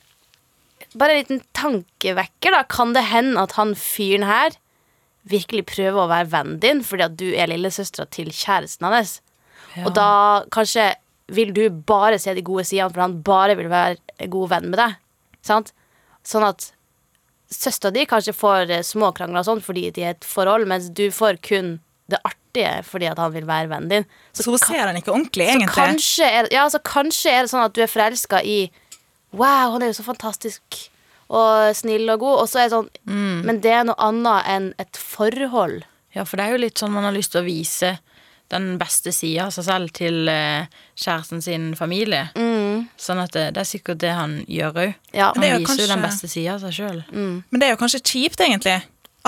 bare 0.99 1.15
en 1.15 1.23
liten 1.23 1.43
tankevekker, 1.57 2.55
da. 2.55 2.63
Kan 2.71 2.95
det 2.97 3.07
hende 3.11 3.41
at 3.43 3.57
han 3.59 3.75
fyren 3.79 4.27
her 4.29 4.57
virkelig 5.29 5.67
prøver 5.69 6.01
å 6.05 6.09
være 6.11 6.31
vennen 6.33 6.61
din 6.63 6.79
fordi 6.87 7.05
at 7.05 7.17
du 7.21 7.27
er 7.35 7.51
lillesøstera 7.51 8.09
til 8.15 8.31
kjæresten 8.33 8.89
hans? 8.89 9.19
Og 9.85 9.93
da 9.95 10.45
kanskje 10.55 10.91
vil 11.29 11.53
du 11.55 11.67
bare 11.69 12.19
se 12.19 12.33
de 12.35 12.43
gode 12.45 12.65
sidene, 12.65 12.89
for 12.95 13.05
han 13.05 13.19
bare 13.23 13.57
vil 13.59 13.69
være 13.71 14.29
god 14.33 14.55
venn 14.55 14.71
med 14.73 14.81
deg. 14.81 14.97
Sant? 15.45 15.75
Sånn 16.27 16.47
at 16.47 16.71
søstera 17.53 17.93
di 17.95 18.07
kanskje 18.09 18.35
får 18.37 18.73
småkrangler 18.85 19.41
og 19.43 19.49
sånn 19.49 19.63
fordi 19.65 19.89
de 19.97 20.05
er 20.05 20.17
et 20.17 20.27
forhold, 20.27 20.67
mens 20.69 20.91
du 20.93 21.07
får 21.15 21.41
kun 21.45 21.79
det 22.09 22.21
artige 22.25 22.83
fordi 22.89 23.09
at 23.11 23.21
han 23.21 23.33
vil 23.35 23.47
være 23.49 23.71
vennen 23.71 23.93
din. 23.93 24.09
Så 24.33 24.49
hun 24.49 24.61
ser 24.61 24.87
han 24.87 24.97
ikke 24.97 25.13
ordentlig, 25.13 25.49
Så 25.53 25.71
kanskje 25.77 26.29
er, 26.29 26.51
ja, 26.53 26.67
så 26.73 26.81
kanskje 26.85 27.33
er 27.33 27.45
det 27.45 27.53
sånn 27.53 27.67
at 27.67 27.77
du 27.77 27.83
er 27.85 27.93
forelska 27.93 28.41
i 28.45 28.61
Wow, 29.33 29.75
han 29.75 29.83
er 29.85 29.91
jo 29.93 29.99
så 30.01 30.07
fantastisk 30.07 30.79
og 31.29 31.75
snill 31.77 32.09
og 32.09 32.21
god. 32.23 32.43
Og 32.43 32.49
så 32.49 32.63
er 32.63 32.69
det 32.69 32.77
sånn 32.77 32.91
Mm. 33.09 33.43
Men 33.45 33.61
det 33.61 33.73
er 33.73 33.85
noe 33.85 33.97
annet 34.01 34.47
enn 34.49 34.69
et 34.79 34.97
forhold. 34.97 35.83
Ja, 36.15 36.25
for 36.25 36.37
det 36.37 36.47
er 36.47 36.53
jo 36.57 36.63
litt 36.65 36.79
sånn 36.81 36.93
man 36.93 37.05
har 37.05 37.13
lyst 37.13 37.33
til 37.33 37.43
å 37.43 37.47
vise 37.47 37.99
den 38.49 38.79
beste 38.81 39.13
sida 39.13 39.45
av 39.47 39.51
seg 39.53 39.65
selv 39.67 39.91
til 39.93 40.29
eh, 40.33 40.65
kjæresten 40.97 41.43
sin 41.45 41.75
familie. 41.77 42.31
Sånn 42.97 43.21
at 43.21 43.33
det, 43.37 43.43
det 43.55 43.61
er 43.61 43.69
sikkert 43.69 43.99
det 44.01 44.15
han 44.17 44.39
gjør 44.49 44.79
òg. 44.87 44.95
Ja. 45.13 45.33
Han 45.37 45.45
jo 45.45 45.59
viser 45.61 45.83
jo 45.85 45.91
den 45.93 46.05
beste 46.07 46.29
sida 46.33 46.55
av 46.55 46.63
seg 46.65 46.73
sjøl. 46.79 47.03
Men 47.13 47.61
det 47.61 47.67
er 47.69 47.75
jo 47.75 47.81
kanskje 47.83 48.01
kjipt, 48.01 48.41
egentlig, 48.41 48.79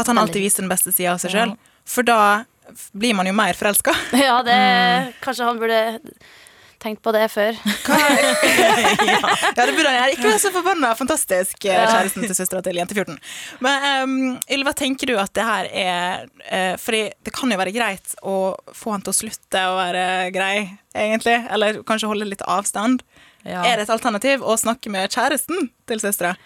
at 0.01 0.07
han 0.09 0.19
alltid 0.23 0.41
viser 0.41 0.65
den 0.65 0.73
beste 0.73 0.93
sida 0.97 1.13
av 1.13 1.21
seg 1.21 1.35
sjøl. 1.37 1.53
For 1.85 2.03
da 2.09 2.45
blir 2.97 3.13
man 3.19 3.27
jo 3.29 3.35
mer 3.37 3.53
forelska. 3.59 3.93
Ja, 4.25 4.41
det 4.47 4.57
Mm. 4.57 5.13
Kanskje 5.21 5.45
han 5.45 5.59
burde 5.61 6.01
tenkt 6.83 7.03
på 7.05 7.13
det 7.17 7.27
før. 7.33 7.57
Ja, 9.51 9.67
det 9.67 9.75
burde 9.75 9.91
han 9.91 9.97
gjøre. 9.97 10.13
Ikke 10.15 10.29
være 10.29 10.41
så 10.41 10.51
forbanna 10.55 10.91
fantastisk, 10.97 11.65
eh, 11.69 11.79
kjæresten 11.79 12.25
til 12.25 12.37
søstera 12.37 12.63
til 12.65 12.79
jente 12.79 12.95
14. 12.97 13.17
Men 13.65 13.87
um, 14.05 14.15
Ylva, 14.53 14.73
tenker 14.77 15.11
du 15.11 15.17
at 15.21 15.33
det 15.37 15.45
her 15.45 15.69
er 15.71 16.25
uh, 16.25 16.77
Fordi 16.81 17.03
det 17.27 17.35
kan 17.35 17.53
jo 17.53 17.59
være 17.61 17.75
greit 17.75 18.15
å 18.23 18.37
få 18.77 18.95
han 18.95 19.05
til 19.05 19.13
å 19.13 19.19
slutte 19.19 19.65
å 19.69 19.75
være 19.79 20.05
grei, 20.35 20.55
egentlig. 20.95 21.37
Eller 21.53 21.83
kanskje 21.87 22.11
holde 22.11 22.29
litt 22.29 22.45
avstand. 22.49 23.05
Ja. 23.45 23.65
Er 23.65 23.77
det 23.77 23.89
et 23.89 23.95
alternativ 23.95 24.45
å 24.45 24.57
snakke 24.61 24.93
med 24.93 25.13
kjæresten 25.13 25.71
til 25.89 26.03
søstera? 26.03 26.37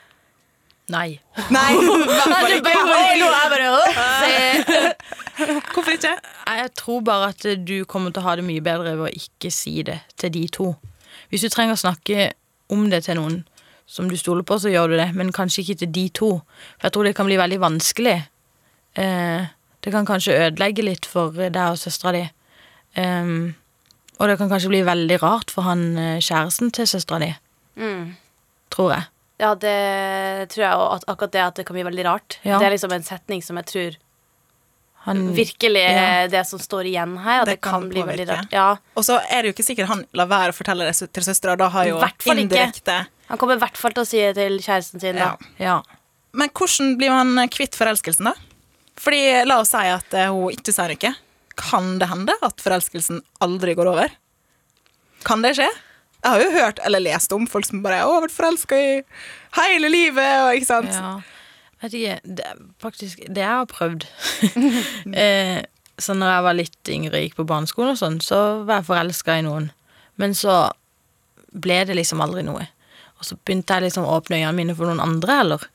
Nei. 0.93 1.21
Nei, 1.49 1.71
i 1.81 1.85
jeg 1.85 2.27
bare, 2.35 2.59
ikke. 2.61 4.09
Se. 4.21 5.24
Hvorfor 5.37 5.95
ikke? 5.97 6.13
Jeg 6.47 6.71
tror 6.79 7.01
bare 7.07 7.33
at 7.33 7.47
du 7.67 7.77
kommer 7.91 8.13
til 8.15 8.23
å 8.23 8.29
ha 8.29 8.37
det 8.39 8.47
mye 8.47 8.63
bedre 8.65 8.95
ved 8.99 9.09
å 9.09 9.15
ikke 9.15 9.51
si 9.55 9.83
det 9.87 10.01
til 10.21 10.33
de 10.35 10.45
to. 10.53 10.69
Hvis 11.31 11.45
du 11.47 11.51
trenger 11.53 11.77
å 11.77 11.83
snakke 11.83 12.31
om 12.73 12.87
det 12.93 13.05
til 13.07 13.19
noen 13.19 13.43
som 13.87 14.09
du 14.09 14.17
stoler 14.17 14.47
på, 14.47 14.59
så 14.59 14.71
gjør 14.73 14.95
du 14.95 14.97
det, 15.01 15.11
men 15.17 15.35
kanskje 15.35 15.65
ikke 15.65 15.81
til 15.83 15.93
de 15.93 16.07
to. 16.17 16.31
For 16.79 16.88
jeg 16.88 16.97
tror 16.97 17.09
det 17.09 17.17
kan 17.19 17.29
bli 17.29 17.41
veldig 17.41 17.61
vanskelig. 17.61 18.17
Eh, 18.95 19.50
det 19.85 19.93
kan 19.93 20.07
kanskje 20.09 20.38
ødelegge 20.47 20.87
litt 20.87 21.09
for 21.09 21.35
deg 21.37 21.61
og 21.67 21.81
søstera 21.81 22.14
di. 22.17 22.25
Og 24.14 24.31
det 24.31 24.37
kan 24.38 24.50
kanskje 24.50 24.71
bli 24.71 24.85
veldig 24.87 25.19
rart 25.23 25.50
for 25.53 25.67
han 25.67 25.99
eh, 25.99 26.23
kjæresten 26.23 26.71
til 26.75 26.87
søstera 26.88 27.19
di. 27.25 27.33
Mm. 27.83 28.14
Tror 28.73 28.95
jeg. 28.95 29.11
Ja, 29.43 29.50
det 29.59 30.49
tror 30.55 30.62
jeg 30.62 30.79
og 30.79 31.07
akkurat 31.11 31.35
det 31.35 31.43
at 31.43 31.57
det 31.59 31.67
kan 31.67 31.75
bli 31.75 31.87
veldig 31.87 32.05
rart. 32.07 32.38
Ja. 32.47 32.61
Det 32.62 32.69
er 32.69 32.75
liksom 32.76 32.95
en 32.95 33.07
setning 33.07 33.43
som 33.43 33.59
jeg 33.59 33.71
tror 33.73 33.97
Han, 35.04 35.20
virkelig 35.37 35.82
ja. 35.84 36.26
det 36.32 36.40
som 36.49 36.61
står 36.61 36.88
igjen 36.88 37.18
her. 37.20 37.42
At 37.42 37.50
Det 37.50 37.58
det, 37.58 37.61
kan, 37.64 37.82
kan 37.82 37.90
bli 37.92 38.04
veldig 38.08 38.25
rart. 38.30 38.54
Ja. 38.54 38.68
Og 38.96 39.04
så 39.04 39.18
er 39.28 39.42
det 39.42 39.50
jo 39.50 39.56
ikke 39.56 39.66
sikkert 39.66 39.90
han 39.90 40.06
lar 40.16 40.30
være 40.30 40.54
å 40.54 40.56
fortelle 40.56 40.87
det 40.88 40.96
til 41.12 41.26
søstera. 41.26 41.58
Da 41.61 41.68
har 41.75 41.90
jo 41.90 41.99
I 41.99 42.06
hvert 42.06 42.25
ikke. 42.25 42.38
indirekte 42.40 42.96
Han 43.28 43.40
kommer 43.40 43.58
i 43.58 43.62
hvert 43.62 43.78
fall 43.80 43.92
til 43.96 44.04
å 44.04 44.08
si 44.08 44.23
det 44.25 44.34
til 44.38 44.56
kjæresten 44.64 45.02
sin. 45.02 45.20
Da. 45.20 45.34
Ja. 45.61 45.61
ja. 45.61 46.00
Men 46.34 46.50
hvordan 46.56 46.96
blir 47.00 47.12
man 47.12 47.49
kvitt 47.52 47.76
forelskelsen, 47.78 48.32
da? 48.32 48.34
Fordi 49.00 49.20
La 49.49 49.61
oss 49.62 49.75
si 49.75 49.84
at 49.90 50.16
eh, 50.16 50.32
hun 50.32 50.54
ikke 50.54 50.75
sier 50.75 50.94
noe. 50.94 51.14
Kan 51.58 51.96
det 52.00 52.08
hende 52.11 52.34
at 52.42 52.62
forelskelsen 52.62 53.20
aldri 53.44 53.76
går 53.78 53.90
over? 53.92 54.14
Kan 55.25 55.44
det 55.44 55.54
skje? 55.58 55.68
Jeg 56.25 56.32
har 56.32 56.40
jo 56.40 56.52
hørt 56.54 56.80
eller 56.87 57.02
lest 57.04 57.32
om 57.37 57.44
folk 57.50 57.66
som 57.68 57.82
bare 57.84 58.00
har 58.00 58.23
vært 58.25 58.32
forelska 58.32 58.78
i 58.80 58.92
hele 59.58 59.90
livet. 59.92 60.30
Og, 60.46 60.56
ikke 60.56 60.70
sant? 60.70 60.94
Vet 61.83 61.97
ikke 61.99 62.19
det, 62.25 62.45
er 62.47 62.61
Faktisk, 62.83 63.23
det 63.26 63.43
jeg 63.43 63.50
har 63.50 63.66
prøvd 63.71 64.07
eh, 65.25 65.61
Så 65.99 66.14
når 66.16 66.31
jeg 66.31 66.45
var 66.47 66.57
litt 66.59 66.90
yngre 66.90 67.19
og 67.19 67.26
gikk 67.26 67.37
på 67.38 67.49
barneskolen 67.50 67.95
og 67.95 68.00
sånn, 68.00 68.21
så 68.25 68.40
var 68.66 68.81
jeg 68.81 68.88
forelska 68.88 69.38
i 69.38 69.45
noen. 69.47 69.69
Men 70.19 70.35
så 70.35 70.69
ble 71.54 71.85
det 71.87 71.95
liksom 71.95 72.23
aldri 72.25 72.43
noe. 72.47 72.66
Og 73.19 73.28
så 73.28 73.38
begynte 73.47 73.76
jeg 73.76 73.87
liksom 73.88 74.07
å 74.07 74.16
åpne 74.19 74.40
øynene 74.40 74.57
mine 74.59 74.75
for 74.75 74.90
noen 74.90 75.02
andre 75.02 75.38
eller. 75.45 75.66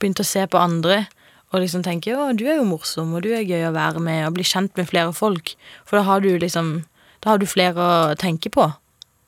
Begynte 0.00 0.24
å 0.24 0.28
se 0.28 0.46
på 0.48 0.60
andre 0.60 1.04
og 1.52 1.62
liksom 1.62 1.84
tenke 1.86 2.14
å, 2.16 2.32
du 2.34 2.44
er 2.48 2.58
jo 2.58 2.66
morsom, 2.68 3.14
og 3.14 3.22
du 3.24 3.30
er 3.36 3.46
gøy 3.46 3.68
å 3.68 3.74
være 3.76 4.00
med, 4.02 4.24
og 4.26 4.34
bli 4.36 4.44
kjent 4.46 4.74
med 4.76 4.88
flere 4.90 5.12
folk. 5.14 5.54
For 5.86 6.00
da 6.00 6.06
har 6.08 6.24
du 6.24 6.32
liksom 6.38 6.84
Da 7.24 7.32
har 7.32 7.38
du 7.40 7.46
flere 7.48 7.80
å 7.80 8.14
tenke 8.14 8.50
på, 8.52 8.62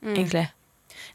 egentlig. 0.04 0.44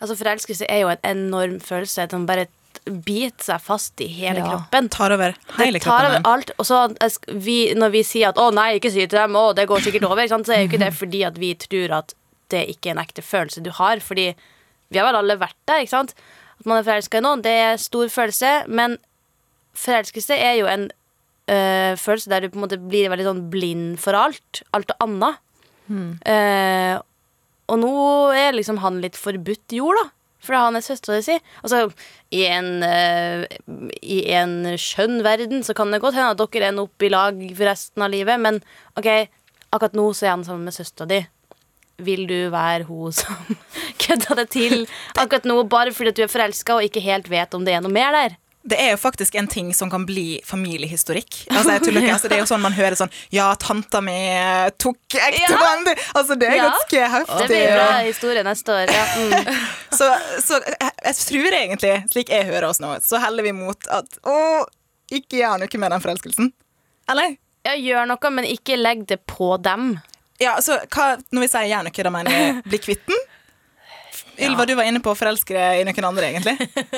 Altså 0.01 0.17
Forelskelse 0.20 0.65
er 0.67 0.82
jo 0.82 0.89
en 0.91 1.03
enorm 1.05 1.60
følelse 1.63 2.10
som 2.12 2.25
bare 2.27 2.48
biter 2.86 3.44
seg 3.44 3.62
fast 3.62 4.02
i 4.02 4.08
hele 4.08 4.40
Ja. 4.40 4.50
kroppen. 4.52 4.90
Tar 4.90 5.12
over 5.16 5.36
hele 5.58 5.80
det 5.80 5.82
tar 5.84 6.04
kroppen. 6.04 6.25
over 6.25 6.34
alt. 6.34 6.52
Og 6.60 6.66
så 6.66 6.82
vi, 7.28 7.74
når 7.74 7.92
vi 7.92 8.04
sier 8.04 8.30
at 8.30 8.36
'å 8.36 8.54
nei, 8.54 8.80
ikke 8.80 8.92
si 8.92 9.06
til 9.08 9.20
dem', 9.20 9.36
å 9.36 9.54
det 9.56 9.68
går 9.68 9.80
sikkert 9.82 10.10
over, 10.10 10.28
sant? 10.28 10.46
så 10.46 10.54
er 10.54 10.63
jo 10.63 10.70
ikke 10.72 10.80
det 10.86 10.94
fordi 11.02 11.24
at 11.25 11.38
vi 11.38 11.54
tror 11.56 11.92
at 11.98 12.13
det 12.50 12.68
ikke 12.70 12.90
er 12.92 12.98
en 12.98 13.06
ekte 13.06 13.22
følelse 13.24 13.63
du 13.63 13.72
har. 13.72 13.98
Fordi 14.00 14.36
vi 14.92 15.00
har 15.00 15.08
vel 15.12 15.16
alle 15.16 15.40
vært 15.40 15.56
der, 15.68 15.82
ikke 15.82 15.90
sant? 15.96 16.13
at 16.60 16.66
man 16.66 16.78
er 16.78 16.84
forelska 16.84 17.18
i 17.18 17.22
noen. 17.22 17.42
Det 17.42 17.52
er 17.52 17.78
stor 17.78 18.08
følelse, 18.08 18.68
men 18.68 18.98
forelskelse 19.74 20.36
er 20.38 20.60
jo 20.60 20.68
en 20.68 20.92
øh, 21.50 21.96
følelse 21.98 22.30
der 22.30 22.40
du 22.42 22.50
på 22.50 22.56
en 22.60 22.68
måte 22.68 22.78
blir 22.90 23.10
veldig 23.10 23.25
sånn 23.25 23.50
blind 23.50 24.00
for 24.00 24.13
alt. 24.13 24.62
Alt 24.74 24.92
og 24.92 25.08
annet. 25.08 25.40
Uh, 25.94 27.00
og 27.68 27.80
nå 27.80 27.92
er 28.36 28.54
liksom 28.56 28.78
han 28.84 29.02
litt 29.04 29.18
forbudt 29.20 29.75
jord, 29.75 29.98
da. 30.00 30.10
Fordi 30.43 30.59
han 30.59 30.77
er 30.77 30.83
søstera 30.83 31.21
si. 31.23 31.38
Altså, 31.63 31.85
i 32.35 32.43
en, 32.50 32.83
uh, 32.83 33.45
I 34.01 34.19
en 34.35 34.57
skjønn 34.79 35.21
verden 35.25 35.63
så 35.63 35.75
kan 35.77 35.93
det 35.93 36.01
godt 36.03 36.17
hende 36.19 36.33
at 36.33 36.41
dere 36.43 36.71
ender 36.71 36.89
opp 36.89 37.05
i 37.05 37.12
lag 37.13 37.39
for 37.53 37.69
resten 37.69 38.03
av 38.03 38.12
livet, 38.12 38.41
men 38.43 38.59
OK, 39.00 39.09
akkurat 39.71 39.95
nå 39.97 40.09
så 40.12 40.27
er 40.27 40.35
han 40.35 40.45
sammen 40.47 40.67
med 40.67 40.75
søstera 40.75 41.09
di. 41.09 41.21
Vil 42.03 42.25
du 42.27 42.38
være 42.51 42.88
hun 42.89 43.13
som 43.15 43.57
kødda 44.03 44.39
det 44.41 44.50
til 44.55 44.85
akkurat 45.15 45.47
nå, 45.47 45.62
bare 45.69 45.93
fordi 45.95 46.15
du 46.17 46.25
er 46.25 46.31
forelska 46.31 46.79
og 46.79 46.88
ikke 46.88 47.03
helt 47.05 47.29
vet 47.31 47.53
om 47.55 47.65
det 47.65 47.77
er 47.77 47.85
noe 47.85 47.93
mer 47.93 48.15
der? 48.15 48.39
Det 48.63 48.77
er 48.79 48.93
jo 48.93 48.98
faktisk 48.98 49.36
en 49.36 49.48
ting 49.51 49.74
som 49.75 49.89
kan 49.91 50.05
bli 50.08 50.38
familiehistorikk. 50.48 51.41
Altså, 51.51 51.74
jeg 51.74 51.82
tuller 51.84 52.01
ikke. 52.05 52.13
Altså, 52.15 52.29
det 52.32 52.38
er 52.38 52.43
jo 52.46 52.48
sånn 52.48 52.62
man 52.63 52.72
hører 52.77 52.96
sånn 52.96 53.12
Ja, 53.36 53.50
tanta 53.60 54.00
mi 54.01 54.13
tok 54.79 55.17
ektemann 55.20 55.84
Altså, 56.15 56.38
det 56.39 56.48
er 56.48 56.55
Ja. 56.62 56.70
ganske 56.70 56.96
Det 56.96 57.10
heftig. 57.12 57.48
blir 57.51 57.74
bra 57.75 57.89
historie 58.08 58.43
neste 58.48 58.72
år. 58.77 58.93
Ja. 58.93 59.05
Mm. 59.20 59.60
Så, 60.00 60.08
så 60.41 60.58
jeg, 60.63 60.91
jeg 61.05 61.15
tror 61.20 61.53
egentlig, 61.60 61.91
slik 62.15 62.29
jeg 62.34 62.48
hører 62.48 62.65
oss 62.72 62.79
nå, 62.82 62.96
så 63.05 63.20
heller 63.22 63.43
vi 63.46 63.51
mot 63.53 63.86
at 63.93 64.15
å, 64.25 64.63
ikke 65.13 65.38
gjør 65.43 65.60
noe 65.62 65.77
med 65.84 65.91
den 65.93 66.01
forelskelsen. 66.01 66.48
Eller? 67.13 67.36
Ja, 67.67 67.75
gjør 67.77 68.08
noe, 68.10 68.32
men 68.34 68.48
ikke 68.50 68.79
legg 68.79 69.03
det 69.12 69.20
på 69.29 69.51
dem. 69.62 70.00
Ja, 70.41 70.55
så 70.65 70.79
hva, 70.89 71.12
Når 71.29 71.46
vi 71.46 71.51
sier 71.51 71.70
gjør 71.70 71.86
noe, 71.86 72.03
da 72.08 72.10
mener 72.15 72.34
vi 72.34 72.72
bli 72.74 72.79
kvitt 72.88 73.05
den? 73.12 73.22
Ylva, 74.42 74.66
du 74.66 74.74
var 74.78 74.88
inne 74.90 75.02
på 75.04 75.12
å 75.13 75.18
forelske 75.18 75.54
deg 75.54 75.82
i 75.82 75.86
noen 75.88 76.08
andre, 76.10 76.32
egentlig. 76.32 76.56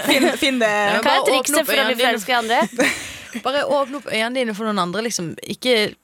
Finn, 0.07 0.27
finn 0.39 0.59
det 0.61 0.71
Ja, 0.71 1.01
Hva 1.03 1.17
er 1.19 1.25
trikset 1.27 1.67
for 1.67 1.81
å 1.81 1.87
bli 1.89 1.97
forelska 1.99 2.31
i 2.31 2.37
andre? 2.39 2.89
Bare 3.45 3.65
åpne 3.67 3.99
opp 3.99 4.11
øynene 4.11 4.37
dine 4.37 4.55
for 4.55 4.69
noen 4.69 4.79
andre. 4.85 5.03
Liksom. 5.09 5.33
Ikke 5.51 5.95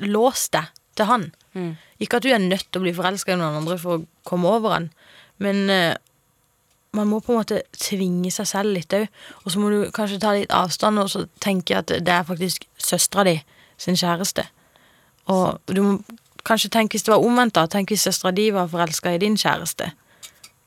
lås 0.00 0.48
deg 0.54 0.70
til 0.96 1.10
han. 1.10 1.26
Ikke 2.00 2.20
at 2.20 2.24
du 2.24 2.30
er 2.32 2.40
nødt 2.40 2.68
til 2.70 2.80
å 2.80 2.84
bli 2.86 2.94
forelska 2.96 3.34
i 3.34 3.40
noen 3.40 3.60
andre 3.60 3.76
for 3.80 3.98
å 3.98 4.06
komme 4.28 4.48
over 4.48 4.76
han, 4.76 4.88
men 5.42 5.66
uh, 5.72 5.92
man 6.96 7.08
må 7.10 7.20
på 7.22 7.32
en 7.32 7.40
måte 7.40 7.60
tvinge 7.76 8.32
seg 8.34 8.48
selv 8.50 8.74
litt 8.74 8.94
òg. 8.96 9.06
Og 9.44 9.52
så 9.52 9.62
må 9.62 9.70
du 9.72 9.78
kanskje 9.94 10.20
ta 10.22 10.32
litt 10.36 10.54
avstand 10.54 11.02
og 11.02 11.10
så 11.12 11.24
tenke 11.42 11.78
at 11.78 11.92
det 11.92 12.14
er 12.14 12.26
faktisk 12.26 12.66
søstera 12.80 13.26
di 13.28 13.36
sin 13.80 13.98
kjæreste. 13.98 14.46
Og 15.30 15.60
du 15.70 15.82
må 15.84 15.92
kanskje 16.46 16.72
tenke 16.72 16.96
hvis 16.96 17.06
det 17.06 17.14
var 17.14 17.24
omvendt, 17.24 17.54
da. 17.56 17.66
Tenk 17.70 17.92
hvis 17.92 18.06
søstera 18.08 18.32
di 18.34 18.48
var 18.54 18.70
forelska 18.72 19.14
i 19.14 19.20
din 19.22 19.38
kjæreste. 19.38 19.92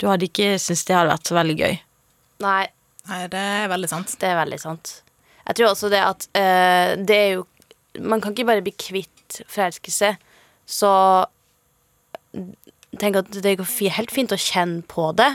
Du 0.02 0.08
hadde 0.10 0.28
ikke 0.30 0.56
syntes 0.60 0.86
det 0.88 0.96
hadde 0.98 1.14
vært 1.14 1.30
så 1.30 1.38
veldig 1.38 1.58
gøy. 1.60 1.76
Nei, 2.44 2.64
Nei, 3.10 3.24
det 3.28 3.40
er 3.40 3.72
veldig 3.72 3.90
sant. 3.92 4.14
det 4.20 4.30
er 4.30 4.40
veldig 4.40 4.60
sant. 4.62 4.94
Jeg 5.44 5.58
tror 5.60 5.74
også 5.74 5.90
det 5.92 6.00
at 6.00 6.28
uh, 6.40 6.94
det 7.04 7.18
er 7.18 7.32
jo 7.34 7.48
Man 8.00 8.22
kan 8.24 8.32
ikke 8.34 8.48
bare 8.48 8.64
bli 8.66 8.72
kvitt 8.74 9.44
forelskelse. 9.54 10.16
Så 10.66 10.90
tenk 12.98 13.20
at 13.20 13.30
det 13.44 13.52
går 13.60 13.70
helt 13.94 14.10
fint 14.10 14.34
å 14.34 14.40
kjenne 14.40 14.82
på 14.90 15.12
det. 15.14 15.30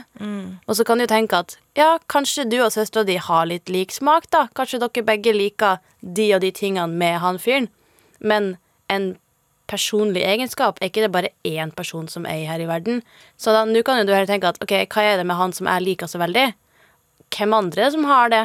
Og 0.67 0.75
så 0.75 0.83
kan 0.83 0.99
du 0.99 1.07
tenke 1.07 1.39
at 1.39 1.55
ja, 1.79 2.01
kanskje 2.11 2.49
du 2.51 2.57
og 2.59 2.73
søstera 2.75 3.07
di 3.07 3.15
har 3.23 3.47
litt 3.47 3.71
lik 3.71 3.95
smak, 3.95 4.27
da. 4.35 4.49
Kanskje 4.59 4.81
dere 4.83 5.07
begge 5.07 5.37
liker 5.37 5.79
de 6.03 6.33
og 6.35 6.43
de 6.43 6.51
tingene 6.51 6.91
med 6.91 7.21
han 7.23 7.39
fyren. 7.39 7.69
Men 8.19 8.57
en 8.91 9.13
personlig 9.69 10.25
egenskap 10.27 10.81
er 10.81 10.91
ikke 10.91 11.05
det 11.05 11.13
bare 11.15 11.33
én 11.47 11.73
person 11.77 12.09
som 12.11 12.27
er 12.29 12.47
her 12.49 12.63
i 12.63 12.69
verden. 12.69 13.03
Så 13.37 13.55
da, 13.55 13.65
nå 13.69 13.83
kan 13.87 14.01
jo 14.01 14.07
du 14.09 14.15
heller 14.15 14.31
tenke 14.31 14.51
at 14.51 14.61
ok, 14.65 14.75
hva 14.89 15.05
er 15.05 15.21
det 15.21 15.27
med 15.29 15.39
han 15.39 15.55
som 15.57 15.69
jeg 15.71 15.85
liker 15.85 16.11
så 16.11 16.21
veldig? 16.23 16.47
Hvem 17.35 17.57
andre 17.57 17.91
som 17.93 18.07
har 18.09 18.33
det? 18.33 18.45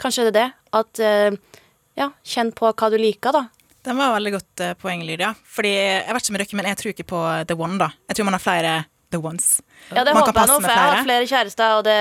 Kanskje 0.00 0.26
det 0.26 0.32
er 0.32 0.38
det? 0.38 0.48
At 0.74 1.02
uh, 1.04 1.60
ja, 2.00 2.08
kjenn 2.26 2.54
på 2.56 2.72
hva 2.72 2.90
du 2.90 2.96
liker, 2.98 3.36
da. 3.36 3.44
Den 3.84 4.00
var 4.00 4.16
veldig 4.16 4.32
godt 4.38 4.64
uh, 4.64 4.72
poeng, 4.80 5.04
Lydia. 5.06 5.34
Fordi, 5.44 5.74
jeg 5.76 6.16
vet 6.16 6.24
ikke 6.24 6.36
med 6.36 6.44
dere, 6.44 6.58
men 6.58 6.70
jeg 6.70 6.80
tror 6.80 6.94
ikke 6.94 7.10
på 7.12 7.22
the 7.50 7.58
one, 7.60 7.78
da. 7.82 7.92
Jeg 8.08 8.18
tror 8.18 8.30
man 8.30 8.38
har 8.38 8.42
flere 8.42 8.74
the 9.14 9.20
ones. 9.22 9.60
Ja, 9.90 10.02
det 10.04 10.12
Man 10.16 10.24
kan 10.26 10.32
håper 10.32 10.40
jeg 10.44 10.50
nå, 10.50 10.56
for 10.64 10.72
jeg 10.74 10.90
har 10.90 11.04
flere. 11.06 11.28
kjærester, 11.30 11.78
og 11.78 11.84
det 11.86 11.98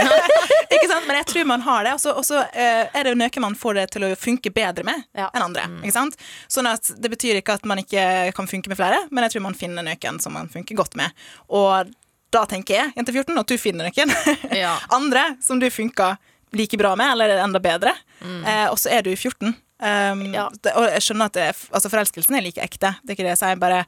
Ikke 0.74 0.86
sant? 0.90 1.06
Men 1.08 1.16
jeg 1.18 1.26
tror 1.30 1.46
man 1.50 1.64
har 1.66 1.84
det, 1.86 1.92
og 2.12 2.24
så- 2.24 2.44
eh, 2.52 2.86
er 2.94 3.02
det 3.06 3.10
jo 3.14 3.18
noe 3.18 3.40
man 3.42 3.54
får 3.58 3.74
det 3.80 3.86
til 3.96 4.02
å 4.06 4.10
funke 4.16 4.52
bedre 4.54 4.84
med 4.86 5.02
Ja. 5.18 5.28
enn 5.34 5.42
andre. 5.48 5.64
Ikke 5.82 5.92
sant? 5.96 6.14
Sånn 6.48 6.68
at 6.70 6.90
det 7.00 7.10
betyr 7.10 7.40
ikke 7.40 7.54
at 7.58 7.64
man 7.66 7.78
ikke 7.82 8.32
kan 8.36 8.46
funke 8.46 8.68
med 8.70 8.78
flere, 8.78 9.00
men 9.10 9.24
jeg 9.24 9.32
tror 9.34 9.42
man 9.48 9.54
finner 9.58 9.82
noen 9.82 10.20
som 10.22 10.32
man 10.32 10.48
funker 10.48 10.76
godt 10.78 10.94
med. 10.96 11.10
Og 11.50 11.90
da 12.30 12.44
tenker 12.46 12.74
jeg, 12.76 12.92
jente 12.96 13.12
14, 13.12 13.38
at 13.42 13.46
du 13.50 13.56
finner 13.58 13.90
noen 13.90 14.14
Ja. 14.62 14.76
andre 14.94 15.36
som 15.42 15.58
du 15.58 15.66
funker 15.70 16.16
like 16.52 16.78
bra 16.78 16.94
med, 16.98 17.12
eller 17.12 17.42
enda 17.42 17.58
bedre. 17.62 17.92
Eh, 18.22 18.66
og 18.70 18.78
så 18.78 18.90
er 18.94 19.02
du 19.02 19.10
14. 19.16 19.54
Um, 19.80 20.26
Ja. 20.34 20.48
det, 20.62 20.74
og 20.76 20.84
jeg 20.92 21.00
skjønner 21.06 21.30
at 21.30 21.36
det, 21.38 21.48
altså 21.72 21.88
forelskelsen 21.88 22.36
er 22.36 22.44
like 22.44 22.60
ekte. 22.60 22.92
Det 23.00 23.14
er 23.14 23.16
ikke 23.16 23.24
det 23.24 23.32
jeg 23.32 23.40
sier. 23.40 23.60
Bare 23.60 23.86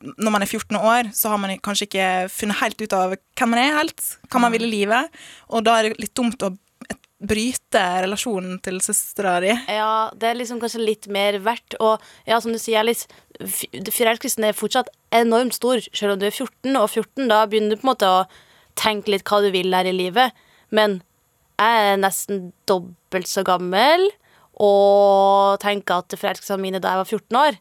når 0.00 0.32
man 0.32 0.42
er 0.42 0.48
14 0.48 0.76
år, 0.80 1.10
så 1.12 1.28
har 1.32 1.38
man 1.38 1.52
kanskje 1.60 1.86
ikke 1.88 2.06
funnet 2.32 2.60
helt 2.62 2.80
ut 2.80 2.92
av 2.96 3.14
hvem 3.36 3.50
man 3.52 3.60
er 3.60 3.76
helt. 3.78 4.00
Hva 4.32 4.40
man 4.40 4.52
vil 4.52 4.64
i 4.64 4.70
livet. 4.72 5.10
Og 5.52 5.64
da 5.66 5.78
er 5.78 5.90
det 5.90 6.00
litt 6.00 6.14
dumt 6.16 6.40
å 6.42 6.54
bryte 7.24 7.80
relasjonen 8.04 8.58
til 8.64 8.80
søstera 8.84 9.38
di. 9.40 9.52
Ja, 9.72 10.10
det 10.16 10.28
er 10.28 10.36
liksom 10.36 10.60
kanskje 10.60 10.82
litt 10.82 11.06
mer 11.12 11.38
verdt. 11.44 11.76
Og 11.80 12.02
ja, 12.28 12.40
som 12.40 12.52
du 12.52 12.58
sier, 12.60 12.80
Alice, 12.82 13.06
forelskelsen 13.40 14.44
er 14.48 14.56
fortsatt 14.56 14.90
enormt 15.14 15.56
stor, 15.56 15.80
selv 15.94 16.16
om 16.16 16.20
du 16.20 16.26
er 16.28 16.34
14. 16.34 16.74
Og 16.76 16.88
14, 16.90 17.28
da 17.30 17.44
begynner 17.48 17.76
du 17.76 17.80
på 17.80 17.86
en 17.88 17.92
måte 17.92 18.10
å 18.10 18.24
tenke 18.80 19.12
litt 19.14 19.24
hva 19.28 19.40
du 19.44 19.50
vil 19.54 19.72
her 19.76 19.88
i 19.88 19.94
livet. 19.94 20.34
Men 20.74 21.00
jeg 21.60 21.88
er 21.94 22.00
nesten 22.02 22.48
dobbelt 22.68 23.30
så 23.30 23.44
gammel 23.46 24.08
og 24.62 25.60
tenke 25.62 25.96
at 25.98 26.14
forelskelsene 26.14 26.62
mine 26.62 26.80
da 26.82 26.94
jeg 26.94 27.02
var 27.02 27.10
14 27.10 27.38
år 27.40 27.56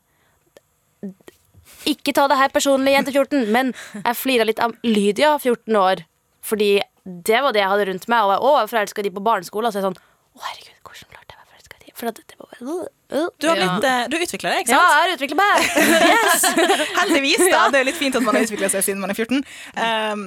Ikke 1.89 2.13
ta 2.15 2.27
det 2.29 2.37
her 2.39 2.51
personlig, 2.53 2.93
jente 2.93 3.11
14, 3.11 3.47
men 3.51 3.73
jeg 3.97 4.19
flira 4.19 4.45
litt 4.47 4.61
av 4.63 4.75
Lydia, 4.85 5.33
14 5.39 5.75
år. 5.79 6.03
Fordi 6.43 6.69
det 7.03 7.41
var 7.43 7.55
det 7.55 7.59
jeg 7.63 7.71
hadde 7.71 7.87
rundt 7.89 8.07
meg. 8.11 8.23
Og 8.23 8.31
jeg, 8.31 8.43
å, 8.43 8.51
jeg 8.61 8.71
forelska 8.71 9.03
de 9.03 9.11
på 9.15 9.23
barneskolen. 9.23 9.67
Og 9.67 9.73
så 9.73 9.79
er 9.79 9.83
jeg 9.83 9.89
sånn 9.89 9.99
Å, 9.99 10.43
herregud, 10.47 10.77
hvordan 10.87 11.09
klarte 11.11 11.33
jeg 11.33 11.37
å 11.37 11.41
være 11.41 11.51
forelska 11.51 11.75
i 11.75 11.83
de? 11.83 11.95
For 11.99 12.11
at 12.11 12.21
det 12.21 12.37
var 12.39 12.53
bare. 12.53 12.87
Du 13.13 13.47
har, 13.49 13.59
blitt, 13.59 13.85
eh, 13.89 14.05
du 14.09 14.15
utvikla 14.17 14.53
deg, 14.53 14.63
ikke 14.63 14.71
sant? 14.71 14.79
Ja, 14.79 14.93
jeg 14.93 15.03
har 15.03 15.11
utviklet 15.17 15.39
meg. 15.41 15.67
Yes. 16.13 16.47
Heldigvis, 17.01 17.43
da. 17.51 17.65
Det 17.73 17.81
er 17.81 17.89
litt 17.89 17.99
fint 17.99 18.17
at 18.17 18.25
man 18.25 18.39
har 18.39 18.47
utvikla 18.47 18.71
seg 18.73 18.87
siden 18.87 19.03
man 19.03 19.13
er 19.13 19.19
14. 19.19 19.43
Um, 19.75 20.23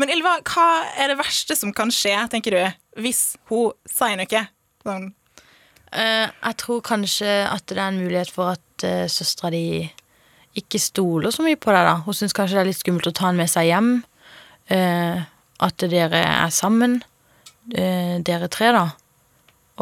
men 0.00 0.12
Ylva, 0.16 0.38
hva 0.48 0.66
er 0.96 1.12
det 1.12 1.20
verste 1.20 1.56
som 1.58 1.74
kan 1.76 1.92
skje, 1.94 2.16
tenker 2.32 2.56
du, 2.56 2.64
hvis 3.04 3.22
hun 3.52 3.76
sier 3.90 4.18
noe? 4.18 4.42
Sånn, 4.86 5.10
jeg 5.92 6.56
tror 6.62 6.82
kanskje 6.84 7.30
at 7.46 7.64
det 7.70 7.78
er 7.78 7.88
en 7.88 8.02
mulighet 8.02 8.30
for 8.32 8.56
at 8.56 8.84
uh, 8.84 9.06
søstera 9.10 9.52
di 9.54 9.86
ikke 10.56 10.80
stoler 10.80 11.34
så 11.34 11.44
mye 11.44 11.58
på 11.60 11.72
deg. 11.72 11.84
da. 11.84 11.96
Hun 12.06 12.16
syns 12.16 12.34
kanskje 12.36 12.56
det 12.56 12.62
er 12.64 12.70
litt 12.70 12.80
skummelt 12.80 13.10
å 13.10 13.14
ta 13.16 13.28
han 13.28 13.38
med 13.38 13.50
seg 13.52 13.68
hjem. 13.68 13.90
Eh, 14.72 15.24
at 15.66 15.84
dere 15.92 16.22
er 16.24 16.52
sammen, 16.52 17.02
eh, 17.72 18.16
dere 18.24 18.48
tre, 18.52 18.72
da. 18.72 18.86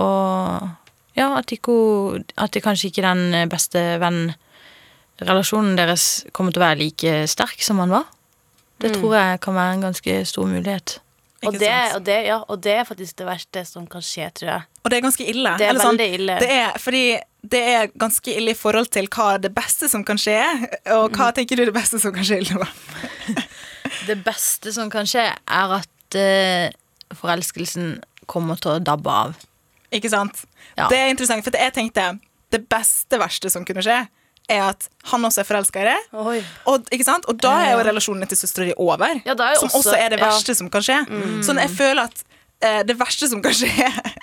Og 0.02 0.68
ja, 1.14 1.28
at, 1.38 1.52
ikke, 1.54 2.24
at 2.36 2.54
det 2.54 2.64
kanskje 2.64 2.90
ikke 2.90 3.06
den 3.06 3.48
beste 3.50 3.80
vennrelasjonen 4.02 5.78
deres 5.78 6.24
kommer 6.34 6.52
til 6.52 6.62
å 6.62 6.66
være 6.66 6.80
like 6.82 7.14
sterk 7.30 7.62
som 7.62 7.78
han 7.82 7.94
var. 7.94 8.10
Det 8.82 8.96
tror 8.96 9.14
jeg 9.14 9.40
kan 9.40 9.54
være 9.54 9.74
en 9.76 9.86
ganske 9.86 10.16
stor 10.26 10.50
mulighet. 10.50 10.98
Og 11.48 11.58
det, 11.60 11.70
og, 11.96 12.02
det, 12.06 12.16
ja, 12.26 12.38
og 12.48 12.60
det 12.64 12.72
er 12.80 12.84
faktisk 12.88 13.16
det 13.20 13.26
verste 13.28 13.64
som 13.68 13.86
kan 13.90 14.02
skje, 14.04 14.30
tror 14.38 14.50
jeg. 14.50 14.62
Og 14.84 14.90
det 14.90 14.96
er 14.98 15.04
ganske 15.06 15.26
ille. 15.30 15.52
Det 15.60 15.66
er 15.66 15.72
Eller 15.74 15.84
sånn, 15.88 16.00
ille. 16.00 16.36
Det 16.40 16.50
er, 16.50 16.78
fordi 16.80 17.02
det 17.54 17.60
er 17.74 17.90
ganske 18.00 18.32
ille 18.36 18.54
i 18.54 18.56
forhold 18.56 18.88
til 18.94 19.08
hva 19.12 19.34
er 19.34 19.42
det 19.44 19.50
beste 19.56 19.88
som 19.92 20.04
kan 20.04 20.16
skje. 20.20 20.38
Og 20.96 21.10
hva 21.12 21.28
Mm. 21.30 21.34
tenker 21.36 21.56
du 21.56 21.62
er 21.62 21.70
det 21.72 21.76
beste 21.76 22.00
som 22.00 22.12
kan 22.16 22.24
skje, 22.24 22.40
Ille, 22.44 22.68
Det 24.08 24.16
beste 24.24 24.72
som 24.72 24.90
kan 24.90 25.04
skje, 25.08 25.26
er 25.34 25.74
at 25.80 26.16
uh, 26.16 27.16
forelskelsen 27.20 27.98
kommer 28.30 28.56
til 28.60 28.76
å 28.76 28.82
dabbe 28.82 29.10
av. 29.12 29.34
Ikke 29.94 30.10
sant? 30.10 30.44
Ja. 30.76 30.88
Det 30.90 30.98
er 30.98 31.10
interessant, 31.12 31.44
for 31.44 31.54
jeg 31.56 31.72
tenkte 31.76 32.18
det 32.54 32.62
beste 32.70 33.18
verste 33.20 33.50
som 33.52 33.64
kunne 33.66 33.82
skje, 33.84 34.00
er 34.50 34.60
at 34.70 34.88
han 35.10 35.24
også 35.24 35.40
er 35.40 35.48
forelska 35.48 35.80
i 35.80 35.86
det. 35.88 35.96
Og, 36.20 36.42
og 36.68 37.36
da 37.40 37.52
er 37.64 37.72
jo 37.74 37.84
relasjonen 37.86 38.28
til 38.28 38.36
søstera 38.38 38.66
di 38.68 38.74
over. 38.76 39.20
Ja, 39.24 39.34
som 39.56 39.68
også- 39.68 39.78
også 39.80 39.96
er 39.96 40.10
det 40.10 40.18
ja. 40.20 40.26
verste 40.28 40.54
som 40.54 40.68
kan 40.70 40.82
skje. 40.84 40.98
Sånn 41.46 41.60
jeg 41.62 41.70
føler 41.70 42.04
at 42.10 42.24
eh, 42.60 42.82
det 42.84 42.96
verste 43.00 43.28
som 43.28 43.40
kan 43.42 43.52
skje, 43.56 43.70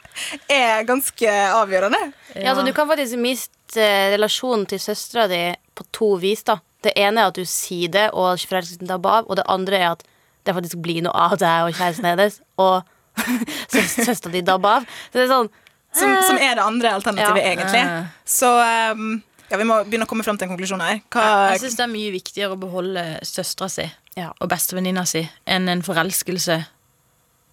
er 0.49 0.83
ganske 0.85 1.31
avgjørende. 1.57 2.13
Ja, 2.35 2.53
så 2.55 2.65
Du 2.65 2.73
kan 2.73 2.87
faktisk 2.87 3.17
miste 3.17 3.81
eh, 3.81 4.11
relasjonen 4.15 4.67
til 4.69 4.79
søstera 4.79 5.27
di 5.31 5.41
på 5.75 5.85
to 5.91 6.15
vis. 6.21 6.43
da 6.43 6.59
Det 6.83 6.93
ene 6.97 7.21
er 7.21 7.27
at 7.31 7.35
du 7.35 7.45
sier 7.45 7.89
det, 7.89 8.09
og 8.13 8.37
forelskelsen 8.39 8.87
dabber 8.87 9.09
av. 9.21 9.25
Og 9.29 9.35
det 9.37 9.45
andre 9.49 9.77
er 9.77 9.89
at 9.91 10.03
det 10.45 10.55
faktisk 10.57 10.81
blir 10.81 11.01
noe 11.05 11.13
av 11.13 11.37
deg 11.37 11.67
og 11.69 11.73
kjæresten 11.77 12.05
hennes, 12.05 12.39
og 12.57 12.83
søstera 13.69 14.31
di 14.31 14.41
dabber 14.41 14.69
av. 14.81 14.85
Så 15.11 15.17
det 15.19 15.25
er 15.27 15.33
sånn 15.35 15.49
Som, 15.93 16.07
som 16.23 16.37
er 16.39 16.55
det 16.55 16.63
andre 16.63 16.87
alternativet, 16.95 17.41
Ja. 17.43 17.49
egentlig. 17.51 17.81
Eh. 17.83 18.03
Så 18.23 18.47
um, 18.95 19.21
ja, 19.51 19.57
vi 19.59 19.65
må 19.67 19.81
begynne 19.85 20.07
å 20.07 20.09
komme 20.09 20.23
fram 20.25 20.37
til 20.39 20.47
en 20.47 20.53
konklusjon 20.55 20.81
her. 20.83 21.01
Hva, 21.11 21.25
Jeg 21.51 21.65
syns 21.65 21.75
det 21.77 21.83
er 21.85 21.91
mye 21.91 22.11
viktigere 22.13 22.55
å 22.55 22.59
beholde 22.61 23.03
søstera 23.27 23.69
si 23.69 23.85
Ja. 24.17 24.31
og 24.41 24.49
bestevenninna 24.49 25.05
si 25.07 25.29
enn 25.47 25.69
en 25.69 25.81
forelskelse 25.85 26.63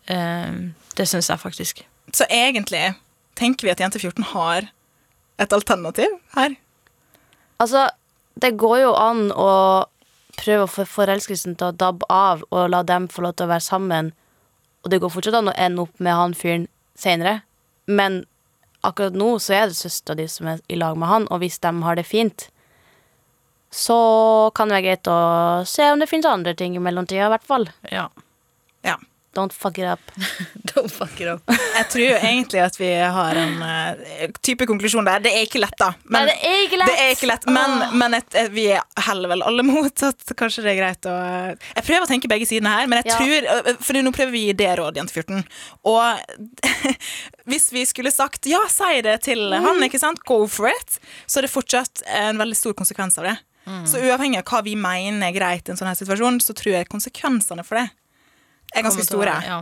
Eh, 0.08 0.52
det 0.96 1.04
syns 1.08 1.28
jeg 1.28 1.40
faktisk. 1.40 1.82
Så 2.16 2.24
egentlig 2.32 2.94
tenker 3.36 3.66
vi 3.68 3.70
at 3.74 3.80
Jente 3.82 4.00
14 4.00 4.24
har 4.32 4.70
et 5.38 5.52
alternativ 5.52 6.14
her. 6.34 6.56
Altså, 7.60 7.88
det 8.40 8.56
går 8.56 8.78
jo 8.86 8.94
an 8.96 9.28
å 9.34 9.50
prøve 10.38 10.64
å 10.64 10.70
få 10.70 10.86
forelskelsen 10.86 11.58
til 11.58 11.68
å 11.72 11.76
dabbe 11.76 12.06
av 12.08 12.44
og 12.50 12.70
la 12.70 12.82
dem 12.86 13.08
få 13.10 13.26
lov 13.26 13.36
til 13.36 13.48
å 13.48 13.52
være 13.52 13.66
sammen. 13.66 14.12
Og 14.84 14.90
det 14.90 15.00
går 15.02 15.12
fortsatt 15.12 15.34
an 15.34 15.50
å 15.52 15.56
ende 15.58 15.84
opp 15.84 16.00
med 16.00 16.14
han 16.14 16.34
fyren 16.38 16.68
seinere. 16.96 17.42
Men 17.86 18.22
akkurat 18.86 19.16
nå 19.18 19.34
så 19.42 19.56
er 19.56 19.70
det 19.70 19.78
søstera 19.78 20.18
di 20.18 20.28
som 20.30 20.52
er 20.52 20.62
i 20.68 20.78
lag 20.78 20.98
med 20.98 21.10
han, 21.10 21.26
og 21.32 21.42
hvis 21.42 21.58
de 21.64 21.72
har 21.82 21.98
det 21.98 22.06
fint, 22.06 22.48
så 23.74 23.98
kan 24.56 24.70
det 24.70 24.78
være 24.78 24.86
greit 24.86 25.10
å 25.12 25.18
se 25.68 25.90
om 25.92 26.00
det 26.00 26.08
finnes 26.08 26.28
andre 26.30 26.54
ting 26.56 26.76
i 26.76 26.82
mellomtida, 26.82 27.26
i 27.26 27.32
hvert 27.34 27.48
fall. 27.48 27.68
Ja. 27.92 28.08
Don't 29.38 29.54
fuck 29.54 29.78
it 29.78 29.86
up. 29.86 30.00
Don't 30.72 30.90
fuck 30.90 31.20
it 31.20 31.28
up. 31.30 31.42
Jeg 31.76 31.86
tror 31.92 32.02
jo 32.02 32.14
egentlig 32.18 32.62
at 32.64 32.78
vi 32.80 32.88
har 33.18 33.38
en 33.38 33.60
uh, 33.62 34.32
type 34.42 34.66
konklusjon 34.66 35.06
der. 35.06 35.22
Det 35.22 35.30
er 35.30 35.46
ikke 35.46 35.60
lett, 35.62 35.76
da. 35.78 35.92
Nei, 36.10 36.24
det 36.26 36.34
er 36.48 36.62
ikke 36.64 36.80
lett. 36.80 36.90
Det 36.90 37.04
er 37.04 37.12
ikke 37.14 37.30
lett, 37.30 37.46
men, 37.54 37.76
men 38.00 38.18
et, 38.18 38.28
et, 38.42 38.50
vi 38.54 38.66
heller 39.06 39.30
vel 39.34 39.44
alle 39.46 39.62
mot 39.70 40.04
at 40.08 40.34
kanskje 40.38 40.64
det 40.66 40.72
er 40.74 40.80
greit 40.80 41.08
å 41.10 41.14
Jeg 41.14 41.86
prøver 41.86 42.06
å 42.06 42.10
tenke 42.10 42.30
begge 42.32 42.48
sidene 42.50 42.72
her, 42.74 42.90
men 42.90 43.02
jeg 43.02 43.12
Ja. 43.12 43.18
tror 43.20 43.84
For 43.84 44.00
nå 44.02 44.12
prøver 44.16 44.34
vi 44.34 44.42
å 44.42 44.50
gi 44.50 44.56
det 44.58 44.72
råd, 44.80 44.98
jente 44.98 45.14
14. 45.14 45.44
Og 45.88 46.74
hvis 47.50 47.70
vi 47.72 47.84
skulle 47.86 48.10
sagt 48.14 48.48
ja, 48.50 48.64
si 48.72 48.98
det 49.06 49.20
til 49.28 49.46
han, 49.54 49.78
ikke 49.86 50.00
sant, 50.02 50.24
go 50.26 50.40
for 50.50 50.72
it, 50.72 50.98
så 51.26 51.38
er 51.38 51.46
det 51.46 51.52
fortsatt 51.54 52.02
en 52.18 52.42
veldig 52.42 52.58
stor 52.58 52.74
konsekvens 52.78 53.20
av 53.22 53.30
det. 53.30 53.36
Så 53.88 54.00
uavhengig 54.00 54.40
av 54.40 54.48
hva 54.48 54.62
vi 54.64 54.72
mener 54.80 55.28
er 55.28 55.34
greit 55.36 55.68
i 55.68 55.72
en 55.74 55.76
sånn 55.76 55.90
her 55.90 55.96
situasjon, 55.98 56.38
så 56.40 56.54
tror 56.56 56.78
jeg 56.78 56.88
konsekvensene 56.88 57.64
for 57.68 57.76
det 57.82 57.88
er 58.74 58.82
ganske 58.86 59.04
store. 59.06 59.34
Ja. 59.46 59.60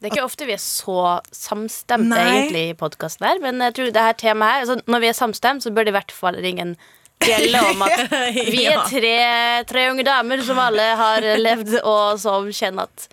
Det 0.00 0.10
er 0.10 0.16
ikke 0.18 0.26
ofte 0.26 0.44
vi 0.44 0.52
er 0.52 0.60
så 0.60 0.98
samstemte 1.32 2.10
Nei. 2.12 2.24
egentlig 2.28 2.64
i 2.72 2.76
podkasten 2.76 3.24
her, 3.24 3.38
men 3.40 3.62
jeg 3.64 3.74
tror 3.78 3.92
det 3.94 4.02
her 4.04 4.16
temaet 4.20 4.52
her 4.52 4.64
altså, 4.66 4.76
Når 4.90 5.00
vi 5.00 5.08
er 5.08 5.16
samstemt, 5.16 5.64
så 5.64 5.72
bør 5.72 5.86
det 5.86 5.94
i 5.94 5.96
hvert 5.96 6.12
fall 6.12 6.36
ringe 6.44 6.60
en 6.66 6.74
bjelle 7.24 7.60
om 7.70 7.84
at 7.86 8.12
vi 8.52 8.66
er 8.68 8.82
tre, 8.90 9.14
tre 9.70 9.86
unge 9.92 10.04
damer 10.04 10.42
som 10.44 10.60
alle 10.60 10.82
har 11.00 11.24
levd, 11.40 11.78
og 11.82 12.20
som 12.20 12.50
kjenner 12.52 12.90
at 12.90 13.08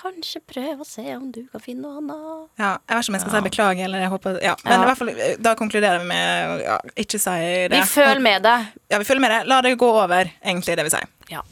Kanskje 0.00 0.38
prøv 0.48 0.78
å 0.80 0.86
se 0.86 1.02
om 1.12 1.26
du 1.34 1.42
kan 1.52 1.60
finne 1.60 1.82
noe 1.84 1.98
annet. 1.98 2.46
Ja, 2.56 2.70
jeg 2.88 2.94
vet 2.96 3.02
ikke 3.04 3.10
om 3.10 3.16
jeg 3.18 3.24
skal 3.24 3.34
si 3.34 3.42
beklager, 3.48 3.84
eller 3.84 4.04
jeg 4.06 4.12
håper 4.14 4.38
ja. 4.40 4.54
Men 4.62 4.72
Ja. 4.72 4.78
i 4.78 4.88
hvert 4.88 5.00
fall, 5.02 5.10
da 5.44 5.52
konkluderer 5.58 6.00
vi 6.00 6.08
med 6.08 6.62
ja, 6.64 6.78
ikke 7.04 7.20
si 7.20 7.36
det. 7.68 7.74
Vi 7.74 7.82
føler 7.90 8.22
med 8.30 8.46
det. 8.46 8.56
Ja, 8.88 9.02
vi 9.02 9.04
følger 9.10 9.26
med 9.26 9.34
det. 9.34 9.42
La 9.50 9.60
det 9.66 9.74
gå 9.76 9.92
over, 9.92 10.32
egentlig, 10.40 10.78
det 10.80 10.88
vi 10.88 10.94
sier. 10.96 11.10
Ja. 11.28 11.44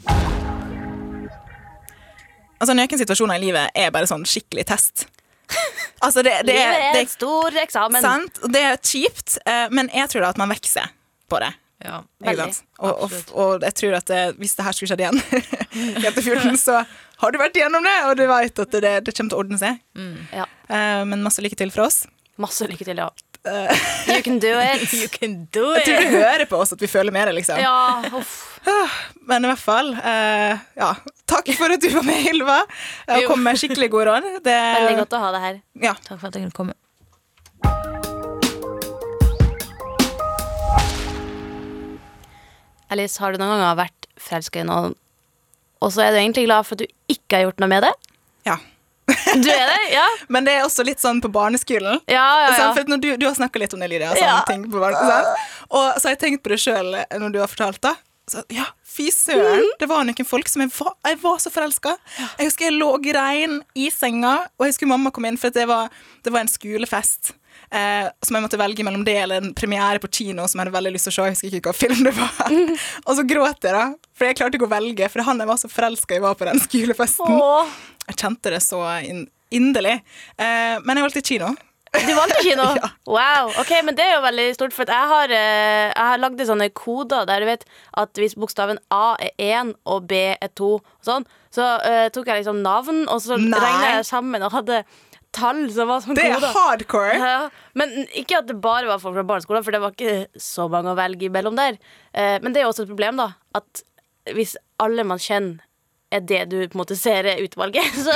Altså, 2.58 2.74
Noen 2.74 3.00
situasjoner 3.00 3.38
i 3.38 3.44
livet 3.48 3.70
er 3.78 3.92
bare 3.94 4.08
sånn 4.10 4.26
skikkelig 4.28 4.66
test. 4.72 5.06
Altså, 5.98 6.22
det, 6.22 6.30
det, 6.46 6.54
Livet 6.54 6.76
er, 6.78 6.92
det 6.94 7.00
en 7.00 7.08
stor 7.10 7.56
eksamen. 7.58 8.02
sant, 8.04 8.36
det 8.54 8.60
er 8.62 8.76
kjipt, 8.78 9.38
eh, 9.50 9.64
men 9.74 9.88
jeg 9.90 10.06
tror 10.12 10.22
da 10.22 10.28
at 10.30 10.38
man 10.38 10.52
vokser 10.52 10.92
på 11.26 11.40
det. 11.42 11.48
Ja. 11.82 11.96
Veldig. 12.22 12.46
Og, 12.78 13.00
og, 13.06 13.16
og 13.34 13.64
jeg 13.66 13.74
tror 13.80 13.96
at 13.98 14.06
det, 14.10 14.20
hvis 14.38 14.54
det 14.58 14.66
her 14.66 14.76
skulle 14.76 14.92
skjedd 14.92 15.02
igjen, 15.02 15.18
jente 16.04 16.22
14, 16.22 16.54
så 16.62 16.76
har 17.22 17.34
du 17.34 17.40
vært 17.42 17.58
igjennom 17.58 17.82
det, 17.86 17.96
og 18.06 18.14
du 18.20 18.22
vet 18.30 18.62
at 18.62 18.76
det, 18.78 18.92
det 19.08 19.14
kommer 19.16 19.32
til 19.32 19.38
å 19.38 19.42
ordne 19.42 19.58
seg. 19.58 19.80
Ja. 20.34 20.46
Eh, 20.70 21.02
men 21.10 21.24
masse 21.26 21.42
lykke 21.42 21.58
til 21.58 21.74
fra 21.74 21.88
oss. 21.90 22.04
Masse 22.38 22.68
lykke 22.70 22.86
til, 22.86 23.02
ja. 23.02 23.08
Eh, 23.48 23.82
You 24.12 24.22
can 24.22 24.38
do 24.42 24.54
it. 24.70 24.86
You 24.94 25.10
can 25.10 25.40
do 25.54 25.72
jeg 25.80 25.88
tror 25.88 26.06
du 26.06 26.14
hører 26.20 26.46
på 26.50 26.62
oss 26.62 26.74
at 26.78 26.82
vi 26.82 26.90
føler 26.90 27.14
med 27.14 27.26
deg, 27.32 27.40
liksom. 27.40 27.58
Ja, 27.62 28.04
uff. 28.14 28.36
Men 29.28 29.44
i 29.44 29.50
hvert 29.50 29.60
fall, 29.60 29.92
eh, 30.00 30.58
ja. 30.80 30.90
Takk 31.28 31.50
for 31.58 31.74
at 31.74 31.82
du 31.84 31.88
var 31.92 32.06
med, 32.08 32.22
Ylva, 32.32 32.62
og 33.12 33.26
kom 33.28 33.42
med 33.44 33.60
skikkelig 33.60 33.90
gode 33.92 34.06
råd. 34.08 34.28
Det, 34.46 34.54
Veldig 34.80 34.96
godt 35.02 35.16
å 35.18 35.24
ha 35.26 35.32
deg 35.36 35.44
her. 35.44 35.60
Ja. 35.90 35.92
Takk 36.06 36.22
for 36.22 36.30
at 36.30 36.38
jeg 36.38 36.48
kunne 36.48 36.56
komme. 36.56 36.78
Alice, 42.90 43.20
har 43.20 43.34
du 43.34 43.40
noen 43.40 43.52
ganger 43.58 43.76
vært 43.82 44.08
forelska 44.18 44.62
i 44.62 44.66
noen, 44.68 44.94
og 45.84 45.92
så 45.94 46.06
er 46.06 46.14
du 46.14 46.18
egentlig 46.22 46.46
glad 46.48 46.66
for 46.66 46.78
at 46.78 46.86
du 46.86 47.12
ikke 47.12 47.36
har 47.38 47.48
gjort 47.48 47.62
noe 47.62 47.72
med 47.76 47.84
det? 47.88 47.94
ja. 48.48 48.58
Du 49.08 49.46
er 49.48 49.70
det? 49.70 49.76
Ja? 49.94 50.04
Men 50.32 50.44
det 50.44 50.52
er 50.58 50.66
også 50.66 50.84
litt 50.84 51.00
sånn 51.00 51.22
på 51.24 51.30
barneskolen. 51.32 51.96
Ja, 52.12 52.24
ja, 52.42 52.48
ja. 52.52 52.66
For 52.76 52.84
du, 53.00 53.06
du 53.16 53.24
har 53.24 53.36
snakka 53.38 53.60
litt 53.62 53.72
om 53.72 53.80
det, 53.80 53.88
Lydia. 53.88 54.10
Sånne 54.12 54.26
Ja. 54.26 54.42
ting 54.44 54.66
på. 54.68 54.82
Og 54.84 55.86
så 55.96 56.10
har 56.10 56.12
jeg 56.12 56.20
tenkt 56.20 56.42
på 56.44 56.52
det 56.52 56.58
sjøl 56.60 56.90
når 57.22 57.32
du 57.32 57.38
har 57.40 57.48
fortalt 57.48 57.80
det. 57.86 57.94
Så, 58.28 58.44
ja, 58.52 58.66
fy 58.84 59.08
søren. 59.14 59.64
Mm. 59.64 59.74
Det 59.80 59.88
var 59.90 60.06
noen 60.06 60.28
folk 60.28 60.50
som 60.50 60.64
jeg 60.64 60.72
var, 60.76 60.94
jeg 61.08 61.20
var 61.22 61.42
så 61.42 61.52
forelska. 61.52 61.96
Jeg 62.38 62.50
husker 62.50 62.68
jeg 62.68 62.78
lå 62.78 62.90
grein 63.04 63.60
i 63.78 63.88
senga, 63.94 64.36
og 64.58 64.68
jeg 64.68 64.76
skulle 64.76 64.92
mamma 64.94 65.12
komme 65.14 65.32
inn, 65.32 65.40
for 65.40 65.54
det 65.54 65.66
var, 65.70 65.92
det 66.24 66.34
var 66.34 66.44
en 66.44 66.52
skolefest. 66.52 67.34
Eh, 67.70 68.06
som 68.24 68.36
jeg 68.38 68.44
måtte 68.46 68.56
velge 68.60 68.84
mellom 68.86 69.02
det 69.04 69.16
eller 69.20 69.42
en 69.42 69.50
premiere 69.56 70.00
på 70.00 70.08
kino 70.08 70.46
som 70.48 70.56
jeg 70.56 70.64
hadde 70.64 70.76
veldig 70.78 70.92
lyst 70.94 71.08
til 71.08 71.12
å 71.12 71.16
se. 71.16 71.26
Jeg 71.26 71.36
husker 71.36 71.56
ikke 71.58 71.72
hva 71.72 71.76
film 71.76 72.04
det 72.06 72.14
var. 72.16 72.52
Mm. 72.52 72.74
og 73.06 73.18
så 73.18 73.24
gråt 73.28 73.66
jeg, 73.68 73.76
da. 73.76 74.12
For 74.16 74.28
jeg 74.28 74.38
klarte 74.40 74.60
ikke 74.60 74.68
å 74.68 74.72
velge, 74.72 75.10
for 75.12 75.26
han 75.28 75.42
jeg 75.42 75.50
var 75.50 75.60
så 75.60 75.72
forelska 75.72 76.16
i, 76.16 76.22
var 76.24 76.38
på 76.38 76.48
den 76.48 76.62
skolefesten. 76.64 77.40
Åh, 77.40 77.74
Jeg 78.08 78.20
kjente 78.22 78.54
det 78.54 78.62
så 78.64 78.80
inn, 79.04 79.26
inderlig. 79.52 79.98
Eh, 80.40 80.76
men 80.84 80.96
jeg 80.96 81.08
valgte 81.08 81.24
kino. 81.28 81.52
Du 81.94 82.12
valgte 82.14 82.42
kino? 82.44 82.66
Ja. 82.78 82.90
Wow. 83.08 83.50
Ok, 83.62 83.70
men 83.86 83.96
det 83.96 84.04
er 84.04 84.14
jo 84.18 84.22
veldig 84.26 84.46
stort, 84.56 84.74
for 84.76 84.88
jeg 84.88 85.10
har, 85.12 85.32
eh, 85.32 85.88
jeg 85.88 86.04
har 86.10 86.20
lagd 86.20 86.42
sånne 86.46 86.68
koder 86.76 87.26
der 87.28 87.40
du 87.42 87.48
vet 87.48 87.64
at 88.02 88.20
hvis 88.20 88.36
bokstaven 88.38 88.80
A 88.94 89.16
er 89.24 89.32
1 89.64 89.74
og 89.88 90.06
B 90.10 90.20
er 90.36 90.52
2, 90.60 90.70
sånn, 91.06 91.26
så 91.54 91.64
uh, 91.80 92.06
tok 92.12 92.28
jeg 92.28 92.42
liksom 92.42 92.60
navn, 92.64 93.06
og 93.08 93.22
så 93.24 93.38
regna 93.40 93.94
jeg 93.96 94.08
sammen 94.10 94.44
og 94.44 94.52
hadde 94.52 94.82
tall 95.34 95.62
som 95.72 95.88
var 95.90 96.02
som 96.04 96.16
Det 96.16 96.24
er 96.26 96.36
koder. 96.36 96.52
hardcore. 96.56 97.16
Ja, 97.16 97.38
men 97.78 97.94
ikke 98.16 98.42
at 98.42 98.48
det 98.50 98.58
bare 98.64 98.88
var 98.88 99.00
folk 99.02 99.16
fra 99.16 99.24
barneskolen, 99.28 99.64
for 99.64 99.74
det 99.74 99.80
var 99.82 99.96
ikke 99.96 100.42
så 100.42 100.68
mange 100.72 100.92
å 100.92 100.98
velge 100.98 101.28
imellom 101.28 101.56
der. 101.58 101.80
Uh, 102.12 102.36
men 102.44 102.52
det 102.52 102.62
er 102.62 102.68
også 102.68 102.84
et 102.84 102.92
problem, 102.92 103.20
da. 103.20 103.30
At 103.56 103.82
hvis 104.36 104.56
alle 104.82 105.04
man 105.08 105.20
kjenner, 105.22 105.64
er 106.12 106.22
det 106.24 106.46
du 106.48 106.56
på 106.62 106.72
en 106.76 106.80
måte 106.80 106.96
ser 106.96 107.26
er 107.28 107.42
utvalget, 107.44 107.84
så 108.06 108.14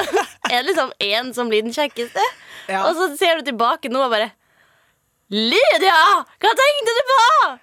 er 0.53 0.67
liksom 0.67 0.93
én 1.03 1.33
som 1.37 1.51
blir 1.51 1.65
den 1.65 1.75
kjekkeste. 1.75 2.23
Ja. 2.71 2.85
Og 2.87 2.97
så 2.99 3.11
ser 3.19 3.41
du 3.41 3.51
tilbake 3.51 3.91
nå 3.93 4.05
og 4.05 4.13
bare 4.13 4.31
Lydia! 5.33 5.99
Hva 6.45 6.51
tenkte 6.59 6.93
du 6.93 7.03
på?! 7.09 7.21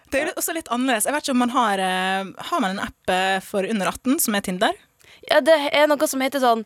Det 0.09 0.21
er 0.23 0.31
også 0.33 0.55
litt 0.57 0.71
annerledes. 0.73 1.05
Jeg 1.05 1.13
vet 1.13 1.27
ikke 1.27 1.35
om 1.35 1.43
man 1.43 1.51
har 1.53 1.81
eh, 1.85 2.31
Har 2.49 2.63
man 2.63 2.73
en 2.73 2.81
app 2.81 3.11
eh, 3.13 3.37
for 3.45 3.61
under 3.61 3.91
18 3.91 4.17
som 4.25 4.37
er 4.37 4.45
Tinder? 4.47 4.79
Ja, 5.29 5.37
det 5.45 5.57
er 5.69 5.85
noe 5.91 6.09
som 6.09 6.23
heter 6.23 6.41
sånn 6.41 6.63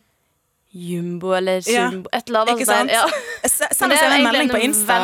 Jumbo 0.73 1.35
eller 1.37 1.61
Ja, 1.69 1.85
et 2.11 2.27
eller 2.27 2.39
annet. 2.39 2.55
Ikke 2.55 2.65
sant? 2.65 2.89
der, 2.89 2.95
Ja. 2.95 3.05
Send 3.45 3.93
oss 3.93 4.01
en 4.01 4.23
melding 4.23 4.49
på 4.49 4.57
Insta. 4.57 4.97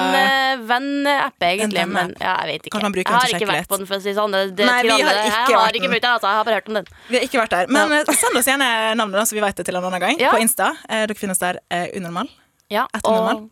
venneapp, 0.65 1.37
egentlig. 1.39 1.83
En 1.83 1.93
Men 1.93 2.15
ja, 2.19 2.35
jeg 2.41 2.47
vet 2.53 2.65
ikke. 2.65 2.79
Jeg 2.79 3.05
har 3.05 3.35
ikke 3.35 3.51
vært 3.51 3.69
på 3.69 3.77
den, 3.77 3.85
for 3.85 3.99
å 3.99 4.01
si 4.01 4.15
sånn. 4.17 4.33
Det, 4.33 4.55
det, 4.57 4.65
Nei, 4.65 4.81
vi 4.81 4.89
har 4.89 4.99
ikke 4.99 5.29
jeg 5.29 5.55
har 5.55 5.67
vært 5.67 5.79
ikke 5.79 5.91
brukt 5.93 6.07
den, 6.07 6.11
altså. 6.11 6.27
Jeg 6.27 6.37
har 6.39 6.49
bare 6.49 6.59
hørt 6.59 6.69
om 6.73 6.79
den. 6.79 6.91
Vi 7.09 7.19
har 7.19 7.29
ikke 7.29 7.41
vært 7.43 7.53
der. 7.53 7.73
Men 7.77 7.93
ja. 7.99 8.03
send 8.17 8.41
oss 8.41 8.49
gjerne 8.49 8.69
navnet, 8.97 9.29
så 9.29 9.37
vi 9.37 9.45
vet 9.45 9.61
det 9.61 9.69
til 9.69 9.77
en 9.77 9.89
annen 9.91 10.01
gang. 10.01 10.21
På 10.25 10.41
Insta. 10.41 10.73
Eh, 10.89 11.05
dere 11.05 11.17
finnes 11.19 11.37
der 11.37 11.61
eh, 11.69 11.89
unormal. 11.99 12.31
Ja, 12.73 12.87
Etter 12.93 13.13
normal? 13.13 13.49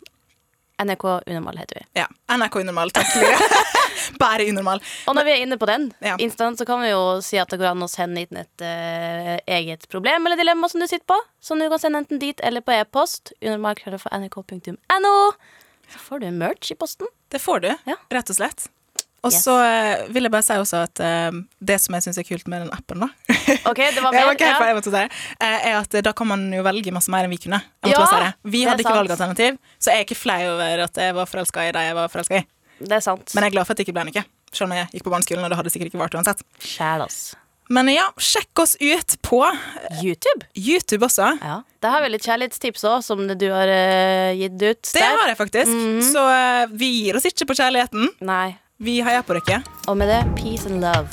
NRK 0.84 1.06
Unormal 1.26 1.58
heter 1.58 1.80
vi. 1.80 1.86
Ja. 2.02 2.08
NRK 2.38 2.56
unormal. 2.62 2.92
Takk. 2.94 3.08
Bare 4.22 4.46
unormal. 4.50 4.82
Og 5.10 5.16
når 5.18 5.26
vi 5.26 5.32
er 5.34 5.42
inne 5.46 5.58
på 5.58 5.66
den, 5.70 5.88
Ja. 6.06 6.16
Instant, 6.22 6.60
så 6.60 6.66
kan 6.70 6.82
vi 6.84 6.92
jo 6.92 7.02
si 7.26 7.40
at 7.42 7.50
det 7.50 7.58
går 7.60 7.72
an 7.74 7.82
å 7.86 7.90
sende 7.90 8.22
inn 8.22 8.38
et 8.44 8.62
uh, 8.64 9.34
eget 9.50 9.88
problem 9.90 10.28
eller 10.30 10.38
dilemma 10.40 10.70
som 10.70 10.82
du 10.82 10.86
sitter 10.88 11.06
på. 11.10 11.18
Som 11.42 11.60
du 11.60 11.66
kan 11.74 11.82
sende 11.82 12.04
enten 12.04 12.22
dit 12.22 12.40
eller 12.46 12.62
på 12.62 12.76
e-post. 12.78 13.34
Unormalkrøller 13.42 14.02
for 14.02 14.14
nrk.no. 14.14 15.16
Så 15.88 16.02
får 16.04 16.20
du 16.24 16.30
merch 16.36 16.72
i 16.72 16.78
posten. 16.78 17.10
Det 17.32 17.42
får 17.42 17.64
du, 17.66 17.70
Ja. 17.90 17.96
rett 18.14 18.30
og 18.30 18.38
slett. 18.38 18.68
Og 19.26 19.32
Yes. 19.34 19.44
så 19.44 19.56
eh, 19.66 20.04
vil 20.14 20.24
jeg 20.28 20.32
bare 20.32 20.46
si 20.46 20.54
også 20.54 20.84
at 20.86 21.00
eh, 21.04 21.32
det 21.60 21.80
som 21.82 21.96
jeg 21.98 22.06
syns 22.06 22.20
er 22.22 22.28
kult 22.28 22.48
med 22.48 22.62
den 22.64 22.70
appen, 22.72 23.02
da 23.02 23.08
OK, 23.72 23.80
det 23.96 24.04
var 24.04 24.14
mer. 24.18 24.30
okay, 24.32 24.48
Ja. 24.52 24.60
jeg 24.70 24.78
måtte 24.78 24.92
si 24.92 24.96
det. 24.96 25.08
Eh, 25.42 25.66
er 25.72 25.80
at 25.82 25.98
da 26.06 26.14
kan 26.14 26.28
man 26.30 26.46
jo 26.54 26.62
velge 26.64 26.94
masse 26.96 27.10
mer 27.12 27.26
enn 27.26 27.34
vi 27.34 27.40
kunne. 27.42 27.60
Ja, 27.88 28.06
si 28.06 28.20
det. 28.22 28.30
Vi 28.46 28.62
hadde 28.70 28.84
ikke 28.86 28.94
sant. 28.94 29.02
valgalternativ, 29.02 29.58
så 29.82 29.92
jeg 29.92 30.04
er 30.04 30.08
ikke 30.08 30.20
flau 30.22 30.40
over 30.54 30.86
at 30.86 31.02
jeg 31.02 31.16
var 31.18 31.26
forelska 31.34 31.66
i 31.68 31.74
de 31.76 31.84
jeg 31.90 31.98
var 31.98 32.14
forelska 32.14 32.44
i. 32.44 32.46
Det 32.78 32.94
er 33.00 33.04
sant. 33.04 33.34
Men 33.34 33.44
jeg 33.48 33.52
er 33.52 33.56
glad 33.58 33.66
for 33.66 33.74
at 33.74 33.82
det 33.82 33.88
ikke 33.88 33.98
ble 33.98 34.06
noe. 34.12 34.24
Selv 34.54 34.70
om 34.70 34.78
jeg 34.78 34.88
gikk 34.94 35.04
på 35.10 35.12
barneskolen, 35.12 35.44
og 35.44 35.50
det 35.52 35.58
hadde 35.60 35.72
sikkert 35.74 35.90
ikke 35.92 36.00
vart 36.06 36.14
uansett. 36.16 36.46
Ass. 36.80 37.18
Men 37.74 37.90
ja, 37.92 38.06
sjekk 38.22 38.62
oss 38.64 38.78
ut 38.80 39.18
på 39.28 39.42
YouTube. 40.00 40.46
YouTube 40.56 41.04
også. 41.10 41.34
Ja. 41.42 41.58
Der 41.84 41.92
har 41.92 42.06
vi 42.06 42.14
litt 42.14 42.24
kjærlighetstips 42.24 42.86
òg, 42.88 43.02
som 43.04 43.26
du 43.28 43.48
har 43.52 43.68
uh, 43.68 44.30
gitt 44.40 44.56
ut. 44.62 44.88
Det 44.94 45.02
der. 45.02 45.18
har 45.20 45.34
jeg 45.34 45.40
faktisk. 45.42 45.74
Mhm. 45.74 46.00
Så 46.14 46.24
uh, 46.24 46.70
vi 46.80 46.92
gir 47.02 47.18
oss 47.20 47.28
ikke 47.28 47.50
på 47.50 47.58
kjærligheten. 47.60 48.08
Nei. 48.30 48.54
Vi 48.78 49.00
heier 49.02 49.24
på 49.26 49.34
dere. 49.34 49.64
Og 49.90 49.96
med 49.98 50.12
det, 50.12 50.20
peace 50.38 50.70
and 50.70 50.84
love. 50.84 51.10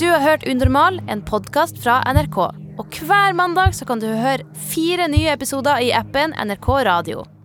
Du 0.00 0.08
har 0.10 0.18
hørt 0.18 0.42
Unormal, 0.48 0.98
en 1.06 1.22
podkast 1.22 1.78
fra 1.78 2.00
NRK. 2.02 2.38
Og 2.80 3.02
hver 3.06 3.36
mandag 3.38 3.78
kan 3.86 4.02
du 4.02 4.08
høre 4.10 4.42
fire 4.58 5.06
nye 5.06 5.36
episoder 5.38 5.78
i 5.78 5.92
appen 5.94 6.34
NRK 6.34 6.68
Radio. 6.90 7.39